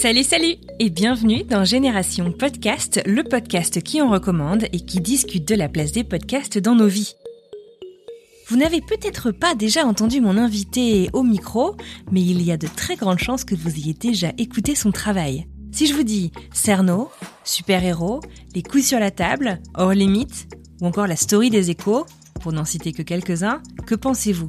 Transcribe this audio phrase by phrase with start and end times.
[0.00, 5.46] Salut, salut et bienvenue dans Génération Podcast, le podcast qui en recommande et qui discute
[5.46, 7.16] de la place des podcasts dans nos vies.
[8.48, 11.76] Vous n'avez peut-être pas déjà entendu mon invité au micro,
[12.10, 15.46] mais il y a de très grandes chances que vous ayez déjà écouté son travail.
[15.72, 17.10] Si je vous dis Cerno,
[17.44, 18.20] super-héros,
[18.54, 20.48] les couilles sur la table, hors limite,
[20.80, 22.06] ou encore la story des échos,
[22.40, 24.48] pour n'en citer que quelques-uns, que pensez-vous?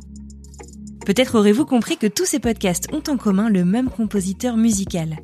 [1.06, 5.18] Peut-être aurez-vous compris que tous ces podcasts ont en commun le même compositeur musical.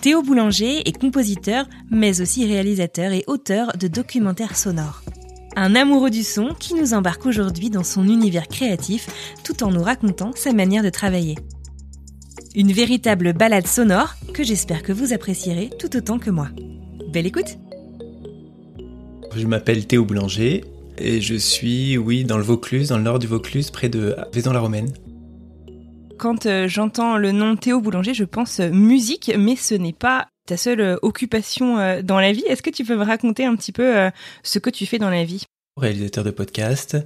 [0.00, 5.02] Théo Boulanger est compositeur, mais aussi réalisateur et auteur de documentaires sonores.
[5.56, 9.08] Un amoureux du son qui nous embarque aujourd'hui dans son univers créatif
[9.44, 11.36] tout en nous racontant sa manière de travailler.
[12.56, 16.48] Une véritable balade sonore que j'espère que vous apprécierez tout autant que moi.
[17.12, 17.58] Belle écoute
[19.36, 20.64] Je m'appelle Théo Boulanger
[20.98, 24.92] et je suis, oui, dans le Vaucluse, dans le nord du Vaucluse, près de Vaison-la-Romaine.
[26.18, 30.26] Quand euh, j'entends le nom Théo Boulanger, je pense euh, musique, mais ce n'est pas
[30.46, 32.44] ta seule euh, occupation dans la vie.
[32.48, 34.10] Est-ce que tu peux me raconter un petit peu
[34.42, 35.44] ce que tu fais dans la vie?
[35.76, 36.98] Réalisateur de podcasts,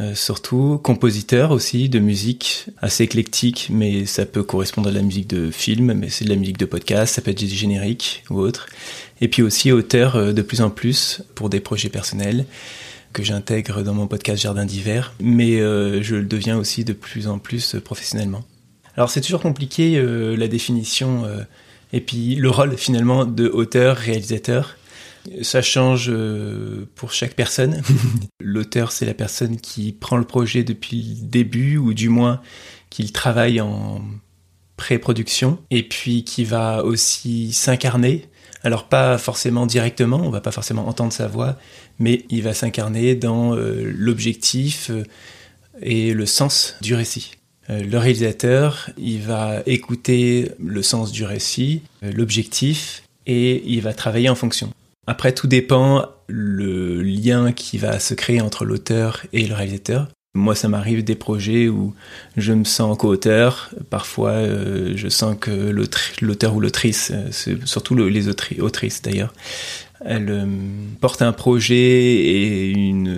[0.00, 5.02] euh, surtout compositeur aussi de musique assez éclectique, mais ça peut correspondre à de la
[5.02, 8.22] musique de film, mais c'est de la musique de podcast, ça peut être du générique
[8.30, 8.66] ou autre.
[9.20, 12.46] Et puis aussi auteur euh, de plus en plus pour des projets personnels
[13.12, 17.26] que j'intègre dans mon podcast Jardin d'hiver, mais euh, je le deviens aussi de plus
[17.26, 18.44] en plus professionnellement.
[18.96, 20.00] Alors c'est toujours compliqué
[20.36, 21.24] la définition
[21.92, 24.76] et puis le rôle finalement de auteur, réalisateur.
[25.42, 27.82] Ça change euh, pour chaque personne.
[28.40, 32.40] L'auteur, c'est la personne qui prend le projet depuis le début, ou du moins
[32.90, 34.02] qu'il travaille en
[34.76, 38.28] pré-production, et puis qui va aussi s'incarner.
[38.62, 41.56] Alors pas forcément directement, on va pas forcément entendre sa voix,
[41.98, 45.04] mais il va s'incarner dans euh, l'objectif euh,
[45.80, 47.32] et le sens du récit.
[47.70, 54.34] Le réalisateur, il va écouter le sens du récit, l'objectif, et il va travailler en
[54.34, 54.72] fonction.
[55.08, 60.08] Après, tout dépend le lien qui va se créer entre l'auteur et le réalisateur.
[60.34, 61.94] Moi, ça m'arrive des projets où
[62.36, 63.70] je me sens co-auteur.
[63.88, 65.50] Parfois, euh, je sens que
[66.20, 69.32] l'auteur ou l'autrice, euh, surtout le- les autri- autrices d'ailleurs,
[70.04, 70.44] elle euh,
[71.00, 73.08] porte un projet et une,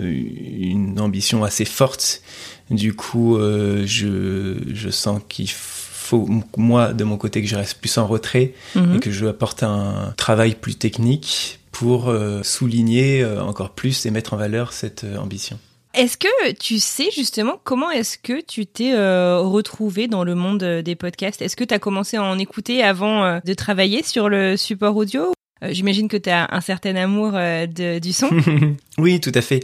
[0.61, 2.21] une ambition assez forte.
[2.69, 6.27] Du coup, euh, je, je sens qu'il faut,
[6.57, 8.95] moi, de mon côté, que je reste plus en retrait Mhm.
[8.95, 14.11] et que je apporte un travail plus technique pour euh, souligner euh, encore plus et
[14.11, 15.57] mettre en valeur cette euh, ambition.
[15.95, 20.63] Est-ce que tu sais justement comment est-ce que tu t'es euh, retrouvé dans le monde
[20.63, 21.41] des podcasts?
[21.41, 24.95] Est-ce que tu as commencé à en écouter avant euh, de travailler sur le support
[24.95, 25.33] audio?
[25.63, 28.29] Euh, J'imagine que tu as un certain amour de- du son.
[28.99, 29.61] oui, tout à fait.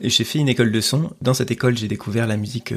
[0.00, 1.10] J'ai fait une école de son.
[1.20, 2.72] Dans cette école, j'ai découvert la musique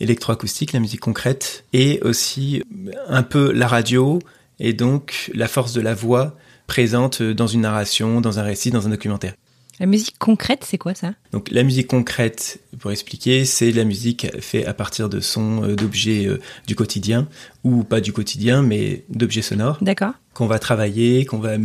[0.00, 2.62] électroacoustique, la musique concrète, et aussi
[3.08, 4.18] un peu la radio,
[4.58, 6.34] et donc la force de la voix
[6.66, 9.34] présente dans une narration, dans un récit, dans un documentaire.
[9.78, 11.12] La musique concrète, c'est quoi ça?
[11.32, 15.76] Donc la musique concrète, pour expliquer, c'est la musique faite à partir de sons, euh,
[15.76, 17.28] d'objets euh, du quotidien,
[17.62, 20.12] ou pas du quotidien, mais d'objets sonores, D'accord.
[20.32, 21.56] qu'on va travailler, qu'on va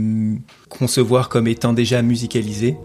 [0.67, 2.75] concevoir comme étant déjà musicalisés.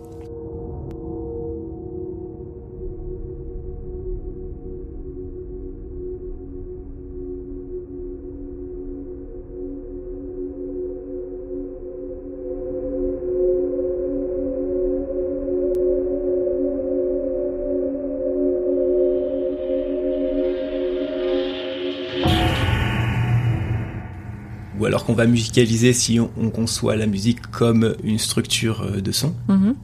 [24.86, 29.00] Ou alors qu'on va musicaliser si on, on conçoit la musique comme une structure euh,
[29.00, 29.34] de son.
[29.48, 29.74] Mhm.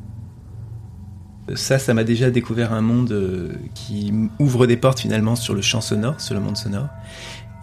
[1.57, 5.61] Ça, ça m'a déjà découvert un monde euh, qui ouvre des portes finalement sur le
[5.61, 6.87] champ sonore, sur le monde sonore.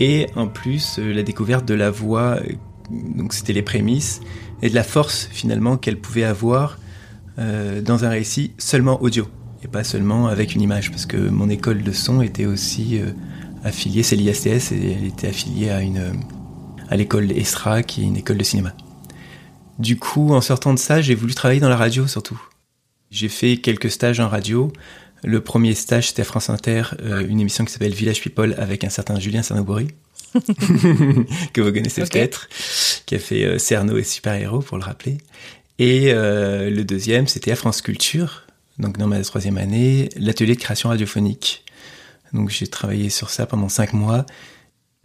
[0.01, 2.51] Et en plus, euh, la découverte de la voix, euh,
[3.15, 4.19] donc c'était les prémices,
[4.61, 6.77] et de la force finalement qu'elle pouvait avoir
[7.37, 9.29] euh, dans un récit seulement audio,
[9.63, 13.11] et pas seulement avec une image, parce que mon école de son était aussi euh,
[13.63, 16.01] affiliée, c'est l'ISTS, et elle était affiliée à une...
[16.89, 18.73] à l'école ESRA, qui est une école de cinéma.
[19.77, 22.39] Du coup, en sortant de ça, j'ai voulu travailler dans la radio surtout.
[23.11, 24.71] J'ai fait quelques stages en radio.
[25.23, 28.83] Le premier stage, c'était à France Inter, euh, une émission qui s'appelle Village People avec
[28.83, 29.87] un certain Julien Cernobori,
[31.53, 32.49] que vous connaissez peut-être,
[33.05, 35.17] qui a fait euh, Cerno et Super Héros, pour le rappeler.
[35.77, 38.43] Et euh, le deuxième, c'était à France Culture,
[38.77, 41.63] donc dans ma troisième année, l'atelier de création radiophonique.
[42.33, 44.25] Donc j'ai travaillé sur ça pendant cinq mois.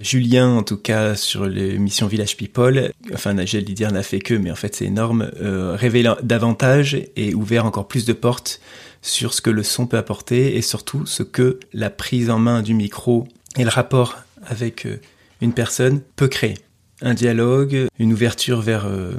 [0.05, 4.51] Julien, en tout cas, sur l'émission Village People, enfin, j'allais dire n'a fait que, mais
[4.51, 8.61] en fait c'est énorme, euh, révèle davantage et ouvert encore plus de portes
[9.01, 12.61] sur ce que le son peut apporter et surtout ce que la prise en main
[12.61, 15.01] du micro et le rapport avec euh,
[15.41, 16.59] une personne peut créer.
[17.01, 19.13] Un dialogue, une ouverture vers euh,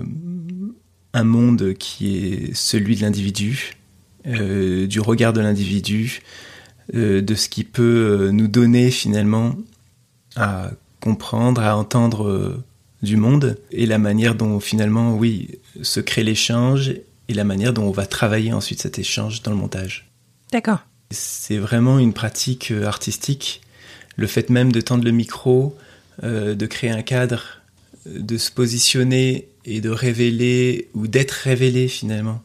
[1.14, 3.74] un monde qui est celui de l'individu,
[4.28, 6.22] euh, du regard de l'individu,
[6.94, 9.56] de ce qui peut nous donner finalement
[10.36, 12.64] à comprendre, à entendre euh,
[13.02, 16.94] du monde et la manière dont finalement, oui, se crée l'échange
[17.28, 20.10] et la manière dont on va travailler ensuite cet échange dans le montage.
[20.52, 20.80] D'accord.
[21.12, 23.62] C'est vraiment une pratique euh, artistique.
[24.16, 25.76] Le fait même de tendre le micro,
[26.24, 27.62] euh, de créer un cadre,
[28.06, 32.42] de se positionner et de révéler ou d'être révélé finalement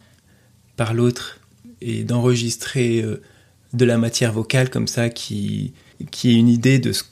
[0.76, 1.38] par l'autre
[1.80, 3.22] et d'enregistrer euh,
[3.72, 5.72] de la matière vocale comme ça qui,
[6.10, 7.04] qui est une idée de, ce-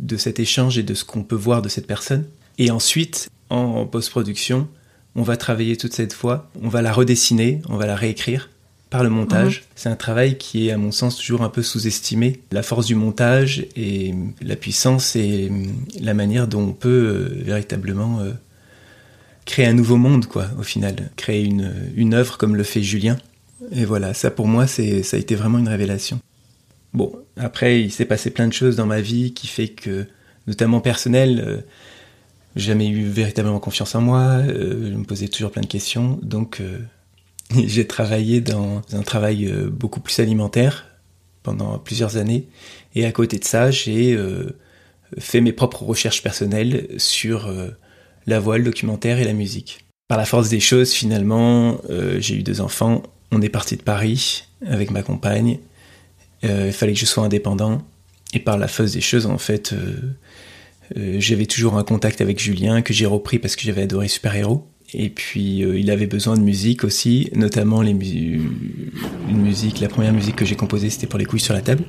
[0.00, 2.24] de cet échange et de ce qu'on peut voir de cette personne.
[2.58, 4.68] Et ensuite, en post-production,
[5.14, 8.50] on va travailler toute cette fois, on va la redessiner, on va la réécrire
[8.90, 9.64] par le montage.
[9.76, 12.40] C'est un travail qui est, à mon sens, toujours un peu sous-estimé.
[12.50, 14.12] La force du montage et
[14.42, 15.50] la puissance et
[16.00, 18.32] la manière dont on peut euh, véritablement euh,
[19.46, 21.10] créer un nouveau monde, quoi, au final.
[21.16, 23.16] Créer une, une œuvre comme le fait Julien.
[23.72, 26.20] Et voilà, ça pour moi, c'est, ça a été vraiment une révélation.
[26.92, 30.06] Bon, après, il s'est passé plein de choses dans ma vie qui fait que,
[30.46, 31.60] notamment personnel, euh,
[32.56, 36.60] jamais eu véritablement confiance en moi, euh, je me posais toujours plein de questions, donc
[36.60, 36.78] euh,
[37.66, 40.86] j'ai travaillé dans un travail euh, beaucoup plus alimentaire
[41.42, 42.48] pendant plusieurs années,
[42.94, 44.18] et à côté de ça, j'ai
[45.18, 47.50] fait mes propres recherches personnelles sur
[48.26, 49.86] la voix, le documentaire et la musique.
[50.06, 51.80] Par la force des choses, finalement,
[52.18, 53.02] j'ai eu deux enfants,
[53.32, 55.60] on est parti de Paris avec ma compagne,
[56.42, 57.82] il fallait que je sois indépendant,
[58.32, 59.96] et par la force des choses, en fait, euh,
[60.96, 64.34] euh, j'avais toujours un contact avec Julien que j'ai repris parce que j'avais adoré Super
[64.34, 64.66] Héros.
[64.92, 69.80] Et puis euh, il avait besoin de musique aussi, notamment les une musique.
[69.80, 71.84] La première musique que j'ai composée, c'était pour les couilles sur la table.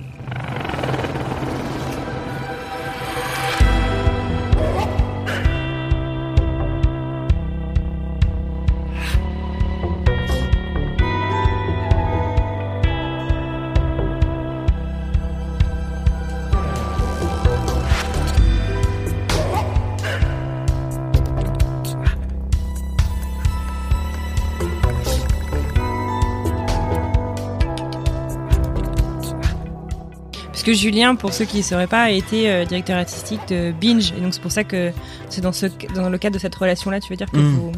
[30.82, 34.12] Julien, pour ceux qui ne sauraient pas, a été euh, directeur artistique de Binge.
[34.18, 34.92] Et donc c'est pour ça que
[35.30, 37.54] c'est dans, ce, dans le cadre de cette relation-là, tu veux dire, que, Mm.
[37.56, 37.72] vous,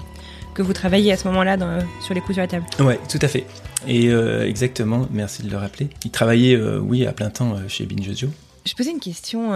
[0.54, 1.58] que vous travaillez à ce moment-là
[2.02, 2.66] sur les coups sur la table.
[2.80, 3.46] Ouais, tout à fait.
[3.88, 5.90] Et euh, exactement, merci de le rappeler.
[6.06, 8.30] Il travaillait, euh, oui, à plein temps chez Binge Audio.
[8.66, 9.52] Je posais une question.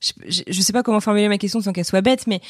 [0.00, 2.40] je, je sais pas comment formuler ma question sans qu'elle soit bête, mais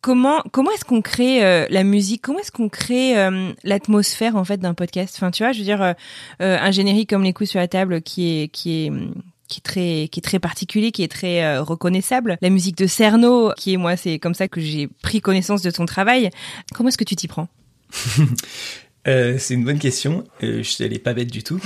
[0.00, 2.22] comment comment est-ce qu'on crée euh, la musique?
[2.22, 5.14] Comment est-ce qu'on crée euh, l'atmosphère en fait d'un podcast?
[5.16, 5.94] Enfin, tu vois, je veux dire, euh,
[6.38, 8.92] un générique comme les coups sur la table qui est qui est
[9.50, 12.38] qui est très qui est très particulier, qui est très euh, reconnaissable.
[12.40, 15.70] La musique de Cerno, qui est moi, c'est comme ça que j'ai pris connaissance de
[15.70, 16.30] ton travail.
[16.72, 17.48] Comment est-ce que tu t'y prends?
[19.08, 20.24] Euh, c'est une bonne question.
[20.42, 21.58] Euh, je elle pas bête du tout.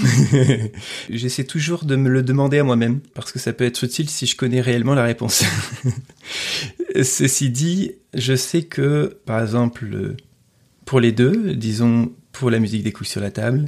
[1.10, 4.26] J'essaie toujours de me le demander à moi-même parce que ça peut être utile si
[4.26, 5.42] je connais réellement la réponse.
[7.02, 10.14] Ceci dit, je sais que, par exemple,
[10.84, 13.64] pour les deux, disons pour la musique des couilles sur la table,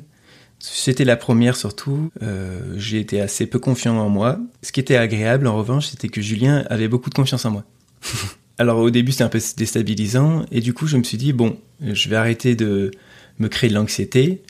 [0.58, 2.10] c'était la première surtout.
[2.22, 4.38] euh, J'ai été assez peu confiant en moi.
[4.62, 7.64] Ce qui était agréable, en revanche, c'était que Julien avait beaucoup de confiance en moi.
[8.58, 11.58] Alors au début, c'était un peu déstabilisant et du coup, je me suis dit bon,
[11.80, 12.90] je vais arrêter de
[13.38, 14.42] me créer de l'anxiété,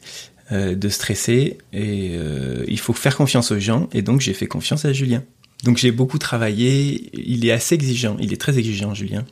[0.52, 4.46] euh, de stresser, et euh, il faut faire confiance aux gens, et donc j'ai fait
[4.46, 5.24] confiance à Julien.
[5.64, 9.24] Donc j'ai beaucoup travaillé, il est assez exigeant, il est très exigeant Julien,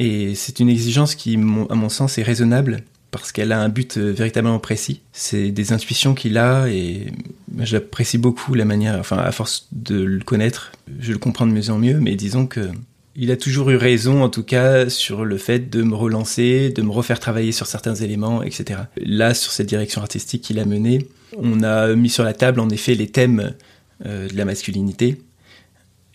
[0.00, 2.82] et c'est une exigence qui, à mon sens, est raisonnable,
[3.20, 5.00] parce qu'elle a un but euh, véritablement précis.
[5.12, 7.12] C'est des intuitions qu'il a, et
[7.60, 11.70] j'apprécie beaucoup la manière, enfin à force de le connaître, je le comprends de mieux
[11.70, 12.70] en mieux, mais disons que
[13.18, 16.82] il a toujours eu raison, en tout cas, sur le fait de me relancer, de
[16.82, 18.80] me refaire travailler sur certains éléments, etc.
[18.98, 21.08] Là, sur cette direction artistique qu'il a menée,
[21.38, 23.54] on a mis sur la table, en effet, les thèmes
[24.04, 25.22] euh, de la masculinité.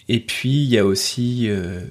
[0.09, 1.81] Et puis, il y a aussi euh,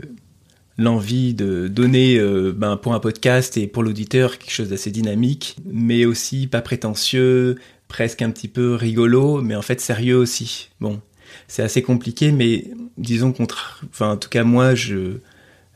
[0.78, 5.56] l'envie de donner euh, ben, pour un podcast et pour l'auditeur quelque chose d'assez dynamique,
[5.64, 7.56] mais aussi pas prétentieux,
[7.88, 10.70] presque un petit peu rigolo, mais en fait sérieux aussi.
[10.80, 11.00] Bon,
[11.48, 12.64] c'est assez compliqué, mais
[12.96, 13.46] disons qu'on,
[13.90, 15.18] enfin en tout cas moi je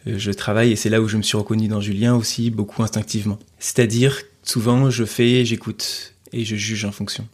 [0.06, 3.38] je travaille et c'est là où je me suis reconnu dans Julien aussi beaucoup instinctivement.
[3.58, 7.26] C'est-à-dire souvent je fais, j'écoute et je juge en fonction.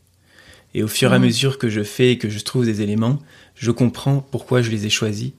[0.75, 1.23] Et au fur et à mmh.
[1.23, 3.19] mesure que je fais et que je trouve des éléments,
[3.57, 5.33] je comprends pourquoi je les ai choisis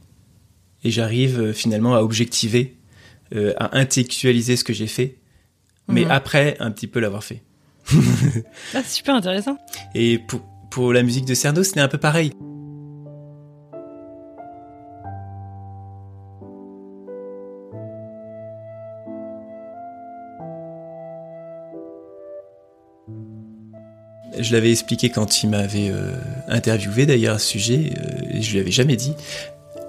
[0.83, 2.77] et j'arrive euh, finalement à objectiver,
[3.35, 5.17] euh, à intellectualiser ce que j'ai fait,
[5.87, 6.11] mais mmh.
[6.11, 7.41] après un petit peu l'avoir fait.
[7.93, 9.57] ah, c'est super intéressant.
[9.95, 12.31] Et pour, pour la musique de Cerdo, c'était un peu pareil.
[24.41, 26.13] Je l'avais expliqué quand il m'avait euh,
[26.47, 29.13] interviewé d'ailleurs à ce sujet, euh, et je lui avais jamais dit.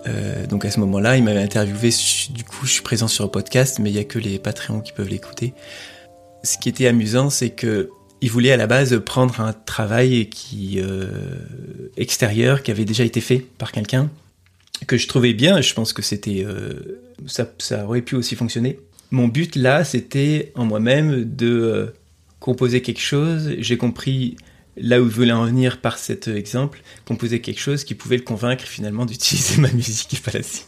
[0.06, 1.90] Euh, donc à ce moment-là, il m'avait interviewé,
[2.30, 4.80] du coup je suis présent sur le podcast, mais il y a que les Patreons
[4.80, 5.54] qui peuvent l'écouter.
[6.42, 7.90] Ce qui était amusant, c'est que
[8.20, 10.80] il voulait à la base prendre un travail qui
[11.96, 14.10] extérieur qui avait déjà été fait par quelqu'un
[14.86, 15.60] que je trouvais bien.
[15.60, 16.46] Je pense que c'était
[17.26, 18.78] ça, ça aurait pu aussi fonctionner.
[19.10, 21.92] Mon but là, c'était en moi-même de
[22.42, 24.36] composer quelque chose, j'ai compris
[24.76, 28.22] là où je voulais en venir par cet exemple, composer quelque chose qui pouvait le
[28.22, 30.66] convaincre finalement d'utiliser ma musique et pas la sienne.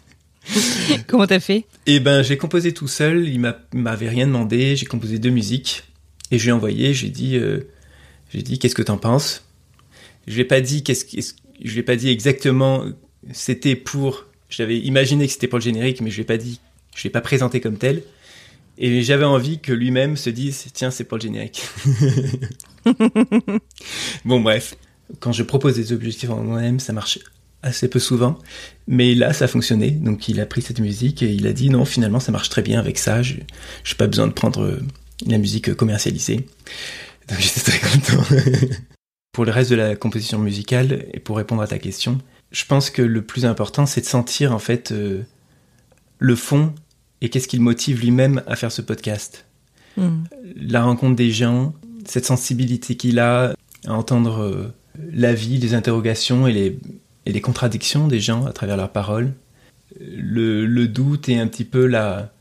[1.06, 1.64] Comment t'as fait?
[1.86, 3.28] Eh ben, j'ai composé tout seul.
[3.28, 3.40] Il
[3.72, 4.76] m'avait rien demandé.
[4.76, 5.84] J'ai composé deux musiques
[6.30, 6.94] et je lui ai envoyé.
[6.94, 7.60] J'ai dit, euh,
[8.32, 9.44] j'ai dit, qu'est-ce que t'en penses?
[10.26, 10.82] Je l'ai pas dit.
[10.82, 12.84] Qu'est-ce, je l'ai pas dit exactement.
[13.32, 14.26] C'était pour.
[14.50, 16.60] J'avais imaginé que c'était pour le générique, mais je l'ai pas dit.
[16.94, 18.02] Je l'ai pas présenté comme tel.
[18.76, 21.62] Et j'avais envie que lui-même se dise tiens, c'est pour le générique.
[24.24, 24.76] bon, bref.
[25.20, 27.18] Quand je propose des objectifs en moi-même, ça marche
[27.62, 28.38] assez peu souvent.
[28.86, 29.90] Mais là, ça a fonctionné.
[29.90, 32.62] Donc, il a pris cette musique et il a dit non, finalement, ça marche très
[32.62, 33.22] bien avec ça.
[33.22, 33.44] Je n'ai
[33.96, 34.82] pas besoin de prendre euh,
[35.26, 36.46] la musique commercialisée.
[37.28, 38.22] Donc, j'étais très content.
[39.32, 42.18] pour le reste de la composition musicale, et pour répondre à ta question,
[42.52, 45.22] je pense que le plus important, c'est de sentir en fait euh,
[46.18, 46.72] le fond
[47.20, 49.44] et qu'est-ce qui le motive lui-même à faire ce podcast.
[49.96, 50.22] Hmm.
[50.56, 51.74] La rencontre des gens,
[52.06, 53.54] cette sensibilité qu'il a
[53.86, 54.74] à entendre euh,
[55.12, 56.78] la vie, les interrogations et les,
[57.26, 59.32] et les contradictions des gens à travers leurs paroles,
[60.00, 62.32] le, le doute et un petit peu la,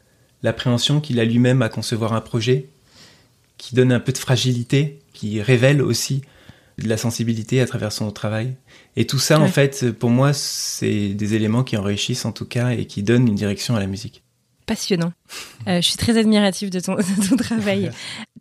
[0.42, 2.70] l'appréhension qu'il a lui-même à concevoir un projet,
[3.58, 6.22] qui donne un peu de fragilité, qui révèle aussi
[6.80, 8.56] de la sensibilité à travers son travail.
[8.96, 12.72] Et tout ça, en fait, pour moi, c'est des éléments qui enrichissent en tout cas
[12.72, 14.23] et qui donnent une direction à la musique
[14.66, 15.14] passionnant.
[15.68, 16.96] Euh, je suis très admirative de ton,
[17.38, 17.92] travail.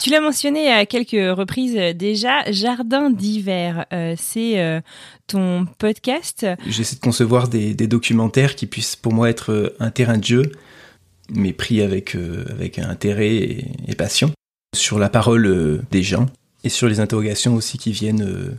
[0.01, 4.81] tu l'as mentionné à quelques reprises déjà, Jardin d'hiver, euh, c'est euh,
[5.27, 6.47] ton podcast.
[6.67, 10.53] J'essaie de concevoir des, documentaires qui puissent pour moi être un terrain de jeu,
[11.31, 12.17] mais pris avec,
[12.51, 14.31] avec intérêt et, passion,
[14.75, 16.27] sur la parole des gens
[16.65, 18.57] et sur les interrogations aussi qui viennent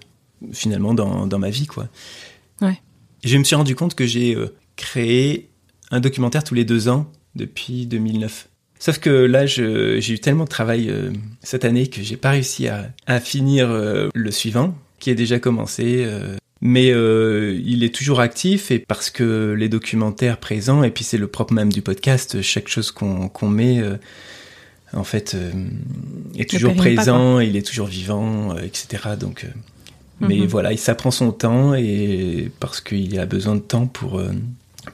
[0.51, 1.67] finalement dans, dans, ma vie.
[1.67, 1.87] Quoi.
[2.61, 2.77] Ouais.
[3.23, 4.37] je me suis rendu compte que j'ai
[4.75, 5.49] créé
[5.89, 8.47] un documentaire tous les deux ans depuis 2009.
[8.83, 11.09] Sauf que là, j'ai eu tellement de travail euh,
[11.41, 15.39] cette année que j'ai pas réussi à, à finir euh, le suivant, qui est déjà
[15.39, 16.03] commencé.
[16.05, 21.17] Euh, mais il est toujours actif et parce que les documentaires présents, et puis c'est
[21.17, 23.81] le propre même du podcast, chaque chose qu'on qu'on met,
[24.93, 25.35] en fait,
[26.37, 29.03] est toujours présent, il est toujours vivant, etc.
[29.19, 29.45] Donc,
[30.21, 30.45] mais mhm.
[30.45, 34.21] voilà, il s'apprend son temps et parce qu'il a besoin de temps pour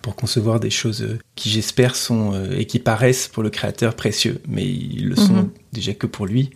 [0.02, 3.96] pour concevoir des choses euh, qui j'espère sont euh, et qui paraissent pour le créateur
[3.96, 5.50] précieux, mais ils le sont mhm.
[5.74, 6.52] déjà que pour lui.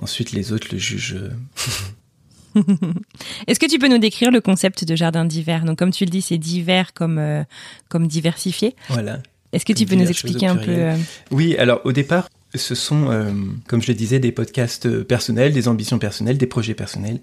[0.00, 1.18] Ensuite, les autres le jugent.
[2.56, 2.62] Euh.
[3.46, 5.64] Est-ce que tu peux nous décrire le concept de jardin d'hiver?
[5.64, 7.44] Donc, comme tu le dis, c'est divers comme
[7.88, 8.74] comme diversifié.
[8.88, 9.20] Voilà.
[9.52, 10.90] Est-ce que tu peux nous expliquer un peu
[11.30, 13.30] Oui, alors au départ, ce sont, euh,
[13.68, 17.20] comme je le disais, des podcasts personnels, des ambitions personnelles, des projets personnels.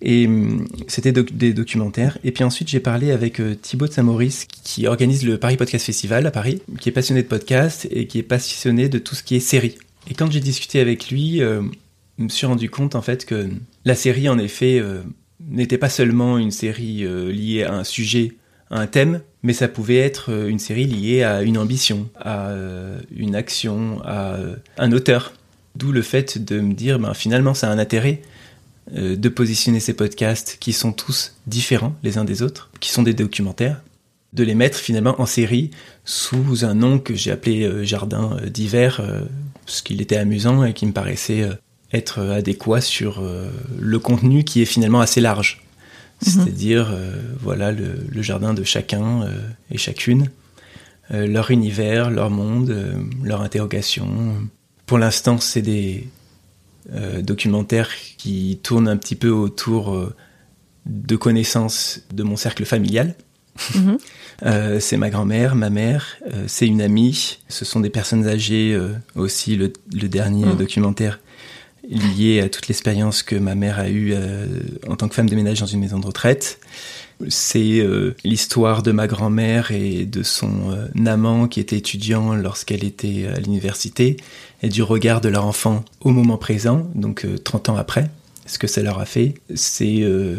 [0.00, 2.18] Et hum, c'était des documentaires.
[2.24, 5.84] Et puis ensuite, j'ai parlé avec euh, Thibaut de Saint-Maurice, qui organise le Paris Podcast
[5.84, 9.22] Festival à Paris, qui est passionné de podcasts et qui est passionné de tout ce
[9.22, 9.76] qui est série.
[10.10, 11.62] Et quand j'ai discuté avec lui, euh,
[12.18, 13.50] je me suis rendu compte en fait que
[13.84, 14.82] la série, en effet,
[15.40, 18.34] n'était pas seulement une série liée à un sujet
[18.72, 22.98] un thème, mais ça pouvait être euh, une série liée à une ambition, à euh,
[23.14, 25.32] une action, à euh, un auteur.
[25.76, 28.20] D'où le fait de me dire, ben, finalement, ça a un intérêt
[28.90, 33.14] de positionner ces podcasts qui sont tous différents les uns des autres, qui sont des
[33.14, 33.80] documentaires,
[34.32, 35.70] de les mettre finalement en série
[36.04, 39.00] sous un nom que j'ai appelé Jardin d'hiver,
[39.64, 41.48] parce qu'il était amusant et qui me paraissait
[41.92, 43.22] être adéquat sur
[43.78, 45.62] le contenu qui est finalement assez large.
[46.24, 46.32] Mhm.
[46.32, 49.38] c'est-à-dire euh, voilà le, jardin de chacun euh,
[49.70, 50.30] et chacune,
[51.10, 52.74] leur univers, leur monde,
[53.22, 54.08] leur interrogation.
[54.86, 56.08] Pour l'instant, c'est des
[57.20, 60.10] documentaires qui tournent un petit peu autour
[60.86, 63.14] de connaissances de mon cercle familial.
[63.74, 63.98] Mhm.
[64.44, 67.38] Euh, c'est ma grand-mère, ma mère, euh, c'est une amie.
[67.48, 69.54] Ce sont des personnes âgées euh, aussi.
[69.54, 69.70] Le,
[70.08, 70.56] dernier mhm.
[70.56, 71.20] documentaire
[71.88, 74.14] lié à toute l'expérience que ma mère a eue
[74.88, 76.60] en tant que femme de ménage dans une maison de retraite.
[77.28, 77.84] C'est
[78.24, 84.16] l'histoire de ma grand-mère et de son amant qui était étudiant lorsqu'elle était à l'université
[84.62, 88.08] et du regard de leur enfant au moment présent, donc 30 ans après
[88.46, 89.34] ce que ça leur a fait.
[89.54, 90.36] C'est euh,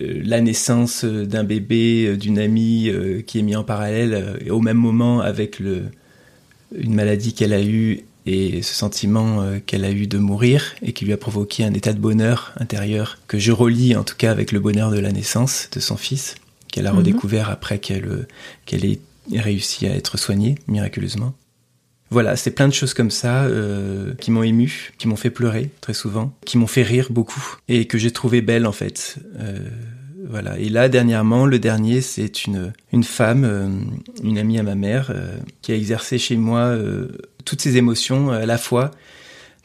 [0.00, 2.90] euh, la naissance d'un bébé, euh, d'une amie
[3.26, 8.62] qui est mis en parallèle au même moment avec une maladie qu'elle a eue et
[8.62, 11.98] ce sentiment qu'elle a eu de mourir et qui lui a provoqué un état de
[11.98, 15.80] bonheur intérieur que je relie en tout cas avec le bonheur de la naissance de
[15.80, 16.36] son fils,
[16.70, 16.98] qu'elle a mhm.
[16.98, 18.26] redécouvert après qu'elle
[18.66, 19.00] qu'elle ait
[19.34, 21.34] réussi à être soignée miraculeusement.
[22.10, 25.70] Voilà, c'est plein de choses comme ça euh, qui m'ont ému, qui m'ont fait pleurer
[25.80, 29.16] très souvent, qui m'ont fait rire beaucoup et que j'ai trouvé belle en fait.
[29.38, 29.68] Euh,
[30.30, 30.58] voilà.
[30.58, 33.68] Et là, dernièrement, le dernier, c'est une, une femme, euh,
[34.22, 35.12] une amie à ma mère,
[35.62, 36.76] qui a exercé chez moi
[37.44, 38.92] toutes ses émotions à la fois,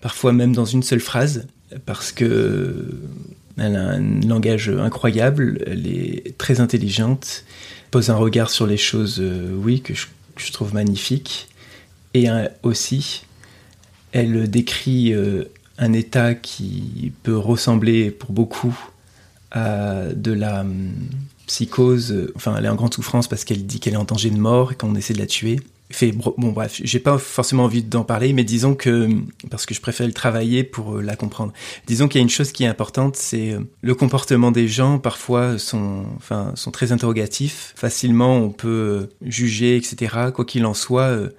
[0.01, 1.47] parfois même dans une seule phrase,
[1.85, 2.85] parce que
[3.57, 7.45] elle a un langage incroyable, elle est très intelligente,
[7.91, 9.21] pose un regard sur les choses,
[9.53, 11.47] oui, que je, que je trouve magnifique
[12.15, 12.29] et
[12.63, 13.25] aussi,
[14.13, 15.43] elle décrit euh,
[15.77, 18.73] un état qui peut ressembler pour beaucoup
[19.55, 20.91] à de la hum,
[21.47, 22.31] psychose.
[22.35, 24.71] Enfin, elle est en grande souffrance parce qu'elle dit qu'elle est en danger de mort
[24.71, 25.59] et qu'on essaie de la tuer.
[26.37, 29.07] Bon, bref, j'ai pas forcément envie d'en parler, mais disons que,
[29.51, 31.53] parce que je préfère le travailler pour euh, la comprendre.
[31.85, 34.97] Disons qu'il y a une chose qui est importante, c'est euh, le comportement des gens,
[34.97, 37.73] parfois, sont, enfin, sont très interrogatifs.
[37.75, 40.31] Facilement, on peut juger, etc.
[40.33, 41.29] Quoi qu'il en soit,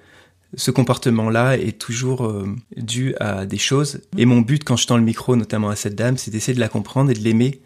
[0.55, 2.47] ce comportement-là est toujours euh,
[2.77, 4.01] dû à des choses.
[4.17, 6.59] Et mon but quand je tends le micro, notamment à cette dame, c'est d'essayer de
[6.59, 7.61] la comprendre et de l'aimer,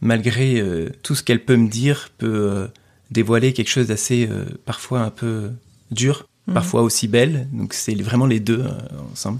[0.00, 2.66] malgré euh, tout ce qu'elle peut me dire, peut euh,
[3.10, 4.28] dévoiler quelque chose d'assez,
[4.64, 5.50] parfois un peu
[5.90, 6.54] dur, mhm.
[6.54, 7.48] parfois aussi belle.
[7.52, 8.64] Donc c'est vraiment les deux
[9.12, 9.38] ensemble.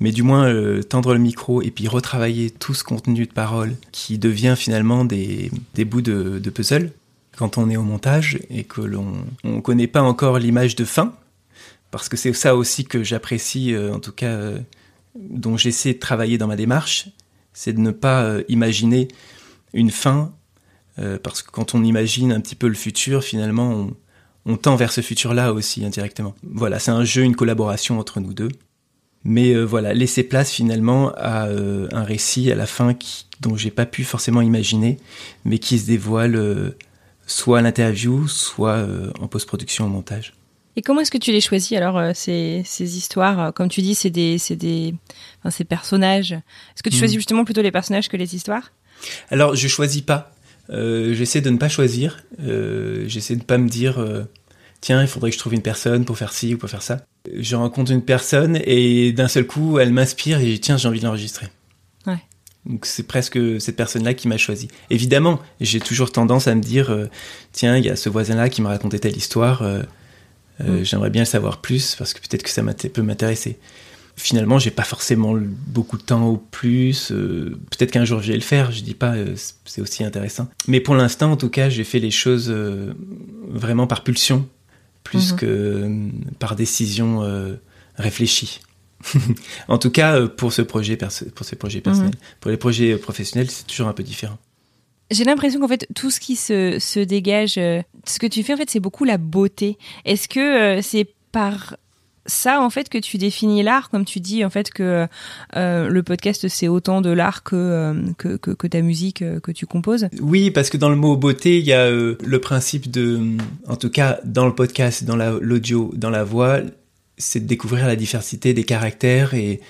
[0.00, 0.52] Mais du moins,
[0.88, 5.50] tendre le micro et puis retravailler tout ce contenu de parole qui devient finalement des,
[5.74, 6.90] des bouts de, de puzzle
[7.36, 9.12] quand on est au montage et que l'on
[9.44, 11.14] ne connaît pas encore l'image de fin,
[11.90, 14.58] parce que c'est ça aussi que j'apprécie, euh, en tout cas, euh,
[15.14, 17.08] dont j'essaie de travailler dans ma démarche,
[17.52, 19.08] c'est de ne pas euh, imaginer
[19.74, 20.32] une fin,
[21.22, 23.88] parce que quand on imagine un petit peu le futur, finalement,
[24.46, 26.34] on, tend vers ce futur-là aussi indirectement.
[26.42, 28.50] Voilà, c'est un jeu, une collaboration entre nous deux.
[29.24, 33.86] Mais voilà, laisser place finalement à un récit à la fin qui, dont j'ai pas
[33.86, 34.98] pu forcément imaginer,
[35.44, 36.74] mais qui se dévoile
[37.26, 38.86] soit à l'interview, soit
[39.20, 40.34] en post-production, au montage.
[40.76, 43.40] Et comment est-ce que tu les choisis alors euh, ces, ces histoires?
[43.40, 44.94] Euh, Comme tu dis, c'est des, des,
[45.38, 46.32] enfin, ces personnages.
[46.32, 47.20] Est-ce que tu choisis hmm.
[47.20, 48.72] justement plutôt les personnages que les histoires?
[49.30, 50.34] Alors, je choisis pas.
[50.70, 52.22] Euh, j'essaie de ne pas choisir.
[52.42, 54.24] Euh, j'essaie de ne pas me dire, euh,
[54.80, 57.04] tiens, il faudrait que je trouve une personne pour faire ci ou pour faire ça.
[57.34, 61.04] Je rencontre une personne et d'un seul coup, elle m'inspire et tiens, j'ai envie de
[61.04, 61.48] l'enregistrer.
[62.06, 62.18] Ouais.
[62.66, 64.68] Donc c'est presque cette personne-là qui m'a choisi.
[64.90, 66.96] Évidemment, j'ai toujours tendance à me dire,
[67.52, 69.62] tiens, il y a ce voisin-là qui m'a raconté telle histoire.
[70.60, 70.82] Mm.
[70.82, 73.58] J'aimerais bien le savoir plus parce que peut-être que ça peut m'intéresser.
[74.16, 75.34] Finalement, j'ai pas forcément
[75.66, 77.10] beaucoup de temps au plus.
[77.10, 78.70] Euh, peut-être qu'un jour je vais le faire.
[78.70, 80.48] Je dis pas, euh, c'est aussi intéressant.
[80.68, 82.54] Mais pour l'instant, en tout cas, j'ai fait les choses
[83.48, 84.48] vraiment par pulsion,
[85.02, 85.36] plus mm-hmm.
[85.36, 87.22] que par décision
[87.96, 88.60] réfléchie.
[89.68, 92.14] en tout cas, pour ce projet, pour ces projets personnels.
[92.14, 92.40] Mm-hmm.
[92.40, 94.38] Pour les projets professionnels, c'est toujours un peu différent.
[95.10, 98.54] J'ai l'impression qu'en fait tout ce qui se, se dégage, euh, ce que tu fais
[98.54, 99.78] en fait c'est beaucoup la beauté.
[100.04, 100.40] Est-ce que
[100.78, 101.76] euh, c'est par
[102.26, 105.06] ça en fait que tu définis l'art, comme tu dis en fait que
[105.56, 110.08] euh, le podcast c'est autant de l'art que, que, que, ta musique que tu composes.
[110.20, 113.20] Oui, parce que dans le mot beauté, il y a le principe de,
[113.68, 116.60] en tout cas dans le podcast, dans l'audio, dans la voix,
[117.18, 119.60] c'est de découvrir la diversité des caractères et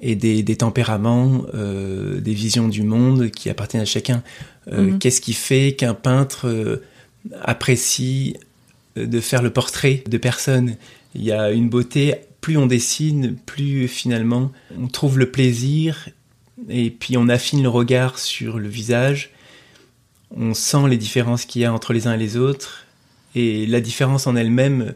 [0.00, 4.22] et des, des tempéraments, euh, des visions du monde qui appartiennent à chacun.
[4.70, 4.98] Euh, mhm.
[4.98, 6.82] Qu'est-ce qui fait qu'un peintre euh,
[7.42, 8.36] apprécie
[8.98, 10.76] euh, de faire le portrait de personnes?
[11.14, 16.08] Il y a une beauté, plus on dessine, plus finalement on trouve le plaisir
[16.68, 19.30] et puis on affine le regard sur le visage,
[20.36, 22.86] on sent les différences qu'il y a entre les uns et les autres
[23.34, 24.94] et la différence en elle-même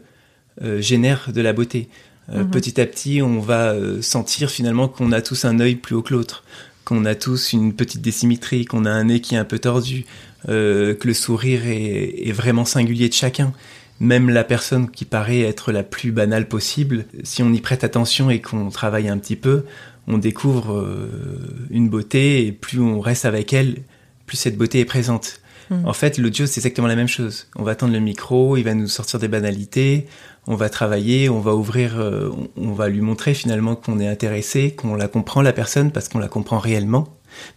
[0.79, 1.89] génère de la beauté.
[2.33, 2.51] Euh, mhm.
[2.51, 6.01] Petit à petit, on va euh, sentir finalement qu'on a tous un œil plus haut
[6.01, 6.43] que l'autre,
[6.85, 10.05] qu'on a tous une petite désymétrie, qu'on a un nez qui est un peu tordu,
[10.47, 13.53] euh, que le sourire est, vraiment singulier de chacun.
[13.99, 18.29] Même la personne qui paraît être la plus banale possible, si on y prête attention
[18.29, 19.65] et qu'on travaille un petit peu,
[20.07, 23.77] on découvre euh, une beauté et plus on reste avec elle,
[24.25, 25.41] plus cette beauté est présente.
[25.69, 25.85] Mm.
[25.85, 27.47] En fait, l'audio, c'est exactement la même chose.
[27.55, 30.07] On va tendre le micro, il va nous sortir des banalités,
[30.47, 34.07] on va travailler, on va ouvrir, euh, on, on va lui montrer finalement qu'on est
[34.07, 37.07] intéressé, qu'on la comprend la personne parce qu'on la comprend réellement,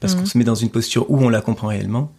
[0.00, 0.18] parce Mm.
[0.18, 2.12] qu'on se met dans une posture où on la comprend réellement.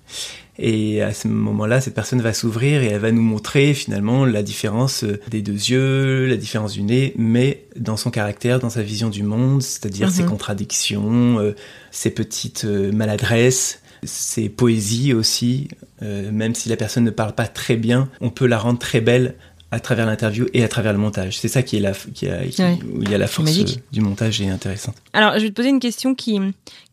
[0.60, 4.44] Et à ce moment-là, cette personne va s'ouvrir et elle va nous montrer finalement la
[4.44, 8.84] différence euh, des deux yeux, la différence du nez, mais dans son caractère, dans sa
[8.84, 10.30] vision du monde, c'est-à-dire ses Mhm.
[10.30, 11.56] contradictions, euh,
[11.92, 15.70] ses petites euh, maladresses, ses poésies aussi.
[16.04, 19.02] Euh, même si la personne ne parle pas très bien, on peut la rendre très
[19.02, 19.36] belle
[19.74, 21.38] à travers l'interview et à travers le montage.
[21.40, 22.78] C'est ça qui est la, qui a- qui- Ouais.
[22.94, 24.96] où il y a la force euh, du montage et intéressante.
[25.14, 26.40] Alors, je vais te poser une question qui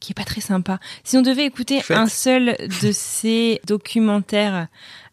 [0.01, 0.81] qui est pas très sympa.
[1.05, 4.69] Si on devait écouter un seul de ces documentaires,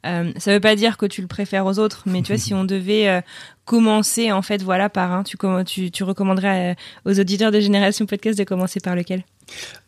[0.05, 2.53] euh, ça veut pas dire que tu le préfères aux autres, mais tu vois, si
[2.53, 3.21] on devait euh,
[3.65, 6.71] commencer en fait, voilà, par un, tu comm- tu, tu recommanderais
[7.05, 9.23] euh, aux auditeurs de Génération Podcast de commencer par lequel?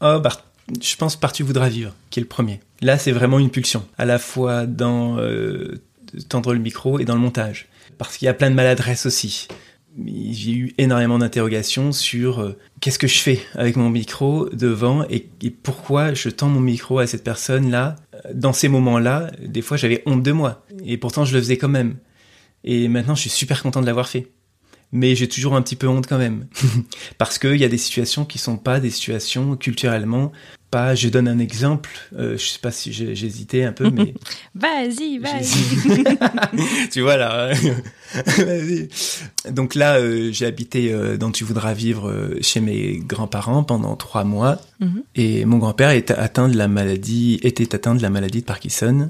[0.01, 0.31] Oh, bah,
[0.81, 2.59] je pense Par Tu voudras vivre, qui est le premier.
[2.81, 5.81] Là, c'est vraiment une pulsion, à la fois dans euh,
[6.27, 7.67] tendre le micro et dans le montage.
[7.99, 9.49] Parce qu'il y a plein de maladresses aussi.
[10.05, 15.29] J'ai eu énormément d'interrogations sur euh, qu'est-ce que je fais avec mon micro devant et,
[15.61, 17.97] pourquoi je tends mon micro à cette personne-là.
[18.33, 20.65] Dans ces moments-là, des fois, j'avais honte de moi.
[20.85, 21.97] Et pourtant, je le faisais quand même.
[22.63, 24.31] Et maintenant, je suis super content de l'avoir fait.
[24.93, 26.47] Mais j'ai toujours un petit peu honte quand même.
[27.17, 30.31] Parce qu'il y a des situations qui sont pas des situations culturellement
[30.69, 30.95] pas.
[30.95, 31.89] Je donne un exemple.
[32.17, 34.13] euh, je sais pas si j'ai- j'hésitais un peu, mais
[34.55, 36.03] Vas-y, vas-y.
[36.91, 37.51] Tu vois là.
[38.37, 38.89] Vas-y.
[39.51, 43.95] Donc là, euh, j'ai habité euh, dans Tu voudras vivre euh, chez mes grands-parents pendant
[43.95, 45.03] trois mois, Mhm.
[45.15, 49.09] et mon grand-père est atteint de la maladie, était atteint de la maladie de Parkinson.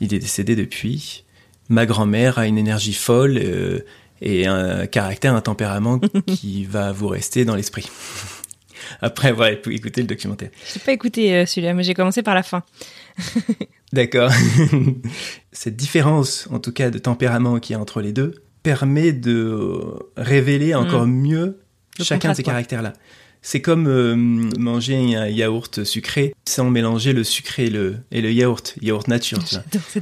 [0.00, 1.24] Il est décédé depuis.
[1.68, 3.78] Ma grand-mère a une énergie folle euh,
[4.20, 7.88] et un caractère, un tempérament qui va vous rester dans l'esprit.
[9.00, 10.50] Après, voilà, écoutez le documentaire.
[10.72, 12.62] J'ai pas écouté euh, celui-là, mais j'ai commencé par la fin.
[13.92, 14.30] D'accord.
[15.52, 19.80] Cette différence, en tout cas, de tempérament qu'il y a entre les deux, permet de
[20.16, 21.58] révéler encore mieux
[21.98, 22.92] Le chacun de ces caractères-là.
[23.44, 28.30] C'est comme euh, manger un yaourt sucré sans mélanger le sucré et le, et le
[28.30, 29.40] yaourt, yaourt nature.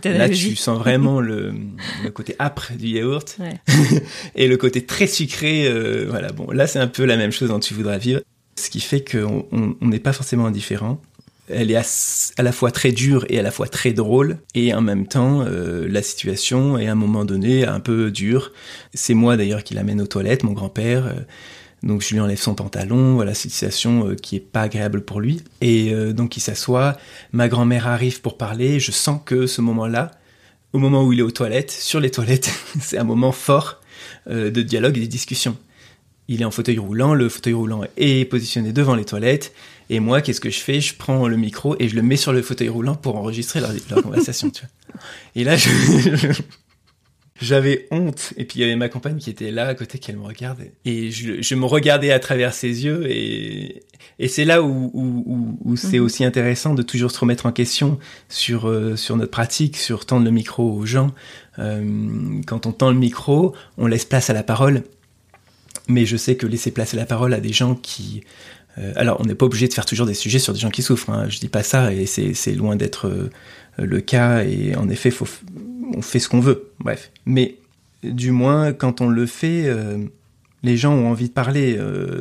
[0.04, 1.54] Là, tu sens vraiment le,
[2.04, 3.58] le côté âpre du yaourt Ouais.
[4.34, 5.66] et le côté très sucré.
[5.66, 8.20] euh, voilà, bon, là, c'est un peu la même chose dont tu voudras vivre.
[8.56, 11.00] Ce qui fait qu'on on- on n'est pas forcément indifférent.
[11.52, 11.76] Elle est
[12.38, 14.38] à la fois très dure et à la fois très drôle.
[14.54, 18.52] Et en même temps, euh, la situation est à un moment donné un peu dure.
[18.94, 21.06] C'est moi d'ailleurs qui l'amène aux toilettes, mon grand-père.
[21.06, 21.12] euh,
[21.82, 25.42] donc je lui enlève son pantalon, voilà, situation euh, qui est pas agréable pour lui.
[25.62, 26.96] Et donc il s'assoit,
[27.32, 30.10] ma grand-mère arrive pour parler, je sens que ce moment-là,
[30.74, 33.80] au moment où il est aux toilettes, sur les toilettes, c'est un moment fort
[34.28, 35.56] de dialogue et de discussion.
[36.32, 39.52] Il est en fauteuil roulant, le fauteuil roulant est positionné devant les toilettes,
[39.90, 40.80] et moi, qu'est-ce que je fais?
[40.80, 43.72] Je prends le micro et je le mets sur le fauteuil roulant pour enregistrer leur,
[43.90, 44.48] leur conversation.
[44.48, 45.00] Tu vois.
[45.34, 45.56] Et là,
[47.40, 50.18] j'avais honte, et puis il y avait ma compagne qui était là à côté, qu'elle
[50.18, 53.82] me regardait, et je, je me regardais à travers ses yeux, et,
[54.18, 56.04] et c'est là où, où, où, où c'est Mhm.
[56.04, 60.24] aussi intéressant de toujours se remettre en question sur, euh, sur notre pratique, sur tendre
[60.26, 61.12] le micro aux gens.
[61.58, 64.84] Euh, quand on tend le micro, on laisse place à la parole,
[65.90, 68.22] mais je sais que laisser place à la parole à des gens qui...
[68.78, 70.82] euh, alors, on n'est pas obligé de faire toujours des sujets sur des gens qui
[70.82, 73.30] souffrent, hein, je dis pas ça, et c'est loin d'être euh,
[73.78, 75.28] le cas, et en effet, faut,
[75.94, 77.10] on fait ce qu'on veut, bref.
[77.26, 77.56] Mais
[78.02, 79.98] du moins, quand on le fait, euh,
[80.62, 81.78] les gens ont envie de parler,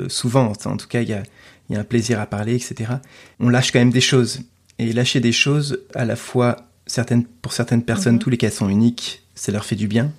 [0.08, 1.24] souvent, en tout cas, il y a,
[1.70, 2.94] il y a un plaisir à parler, etc.
[3.40, 4.42] On lâche quand même des choses.
[4.80, 6.56] Et lâcher des choses, à la fois,
[6.88, 8.20] certaines, pour certaines personnes, Mhm.
[8.20, 10.12] tous les cas sont uniques, ça leur fait du bien.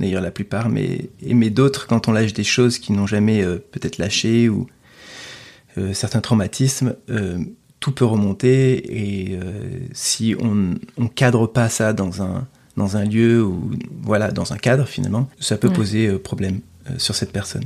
[0.00, 3.58] D'ailleurs, la plupart, mais, mais d'autres, quand on lâche des choses qui n'ont jamais euh,
[3.70, 4.66] peut-être lâché ou
[5.78, 7.38] euh, certains traumatismes, euh,
[7.80, 8.74] tout peut remonter
[9.30, 9.38] et
[9.92, 13.70] si on cadre pas ça dans un dans un lieu ou
[14.02, 15.74] voilà dans un cadre finalement, ça peut Ouais.
[15.74, 16.60] poser problème
[16.98, 17.64] sur cette personne.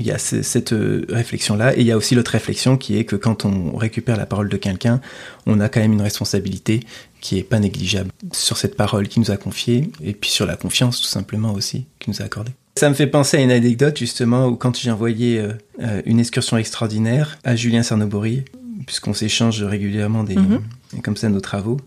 [0.00, 0.74] Il y a ce- cette
[1.08, 4.16] réflexion là et il y a aussi l'autre réflexion qui est que quand on récupère
[4.16, 5.00] la parole de quelqu'un,
[5.46, 6.80] on a quand même une responsabilité
[7.26, 10.54] qui est pas négligeable sur cette parole qui nous a confiée et puis sur la
[10.56, 12.52] confiance tout simplement aussi qui nous a accordée.
[12.78, 16.20] Ça me fait penser à une anecdote justement où quand j'ai envoyé euh, euh, une
[16.20, 18.44] excursion extraordinaire à Julien Cernobori,
[18.86, 20.60] puisqu'on s'échange régulièrement des, Mhm.
[21.02, 21.78] comme ça nos travaux,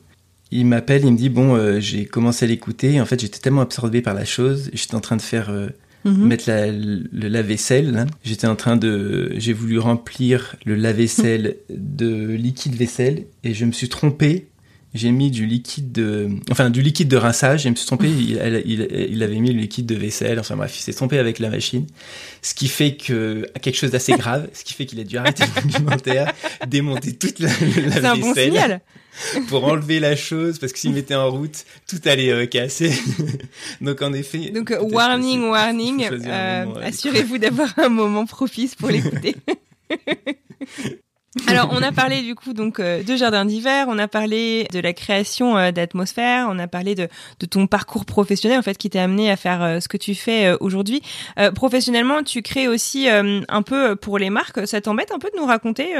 [0.52, 3.00] il m'appelle, il me dit bon, euh, j'ai commencé à l'écouter.
[3.00, 5.70] En fait, j'étais tellement absorbé par la chose, j'étais en train de faire euh,
[6.06, 6.26] Mhm.
[6.28, 7.92] mettre la- le lave-vaisselle.
[7.92, 8.06] là.
[8.24, 13.72] J'étais en train de, j'ai voulu remplir le lave-vaisselle de liquide vaisselle et je me
[13.74, 14.48] suis trompé
[14.94, 17.64] j'ai mis du liquide de, enfin du liquide de rinçage.
[17.64, 18.08] Je me suis trompé.
[18.08, 20.40] il, il, il, avait mis le liquide de vaisselle.
[20.40, 21.86] Enfin bref, il s'est trompé avec la machine,
[22.42, 25.44] ce qui fait que quelque chose d'assez grave, ce qui fait qu'il a dû arrêter
[25.56, 26.34] le documentaire,
[26.68, 27.50] démonter toute la,
[28.02, 28.82] la un bon signal.
[29.48, 32.94] pour enlever la chose parce que s'il mettait en route, tout allait euh, casser.
[33.82, 34.50] Donc en effet.
[34.50, 36.08] Donc warning, warning.
[36.12, 39.36] Euh, Assurez-vous d'avoir un moment propice pour l'écouter.
[41.46, 44.80] Alors, on a parlé du coup donc euh, de jardin d'hiver, on a parlé de
[44.80, 47.08] la création euh, d'atmosphère, on a parlé de,
[47.40, 50.16] de, ton parcours professionnel en fait qui t'a amené à faire euh, ce que tu
[50.16, 51.02] fais aujourd'hui.
[51.54, 54.68] professionnellement, tu crées aussi un peu pour les marques.
[54.68, 55.94] Ça t'embête un peu de nous raconter,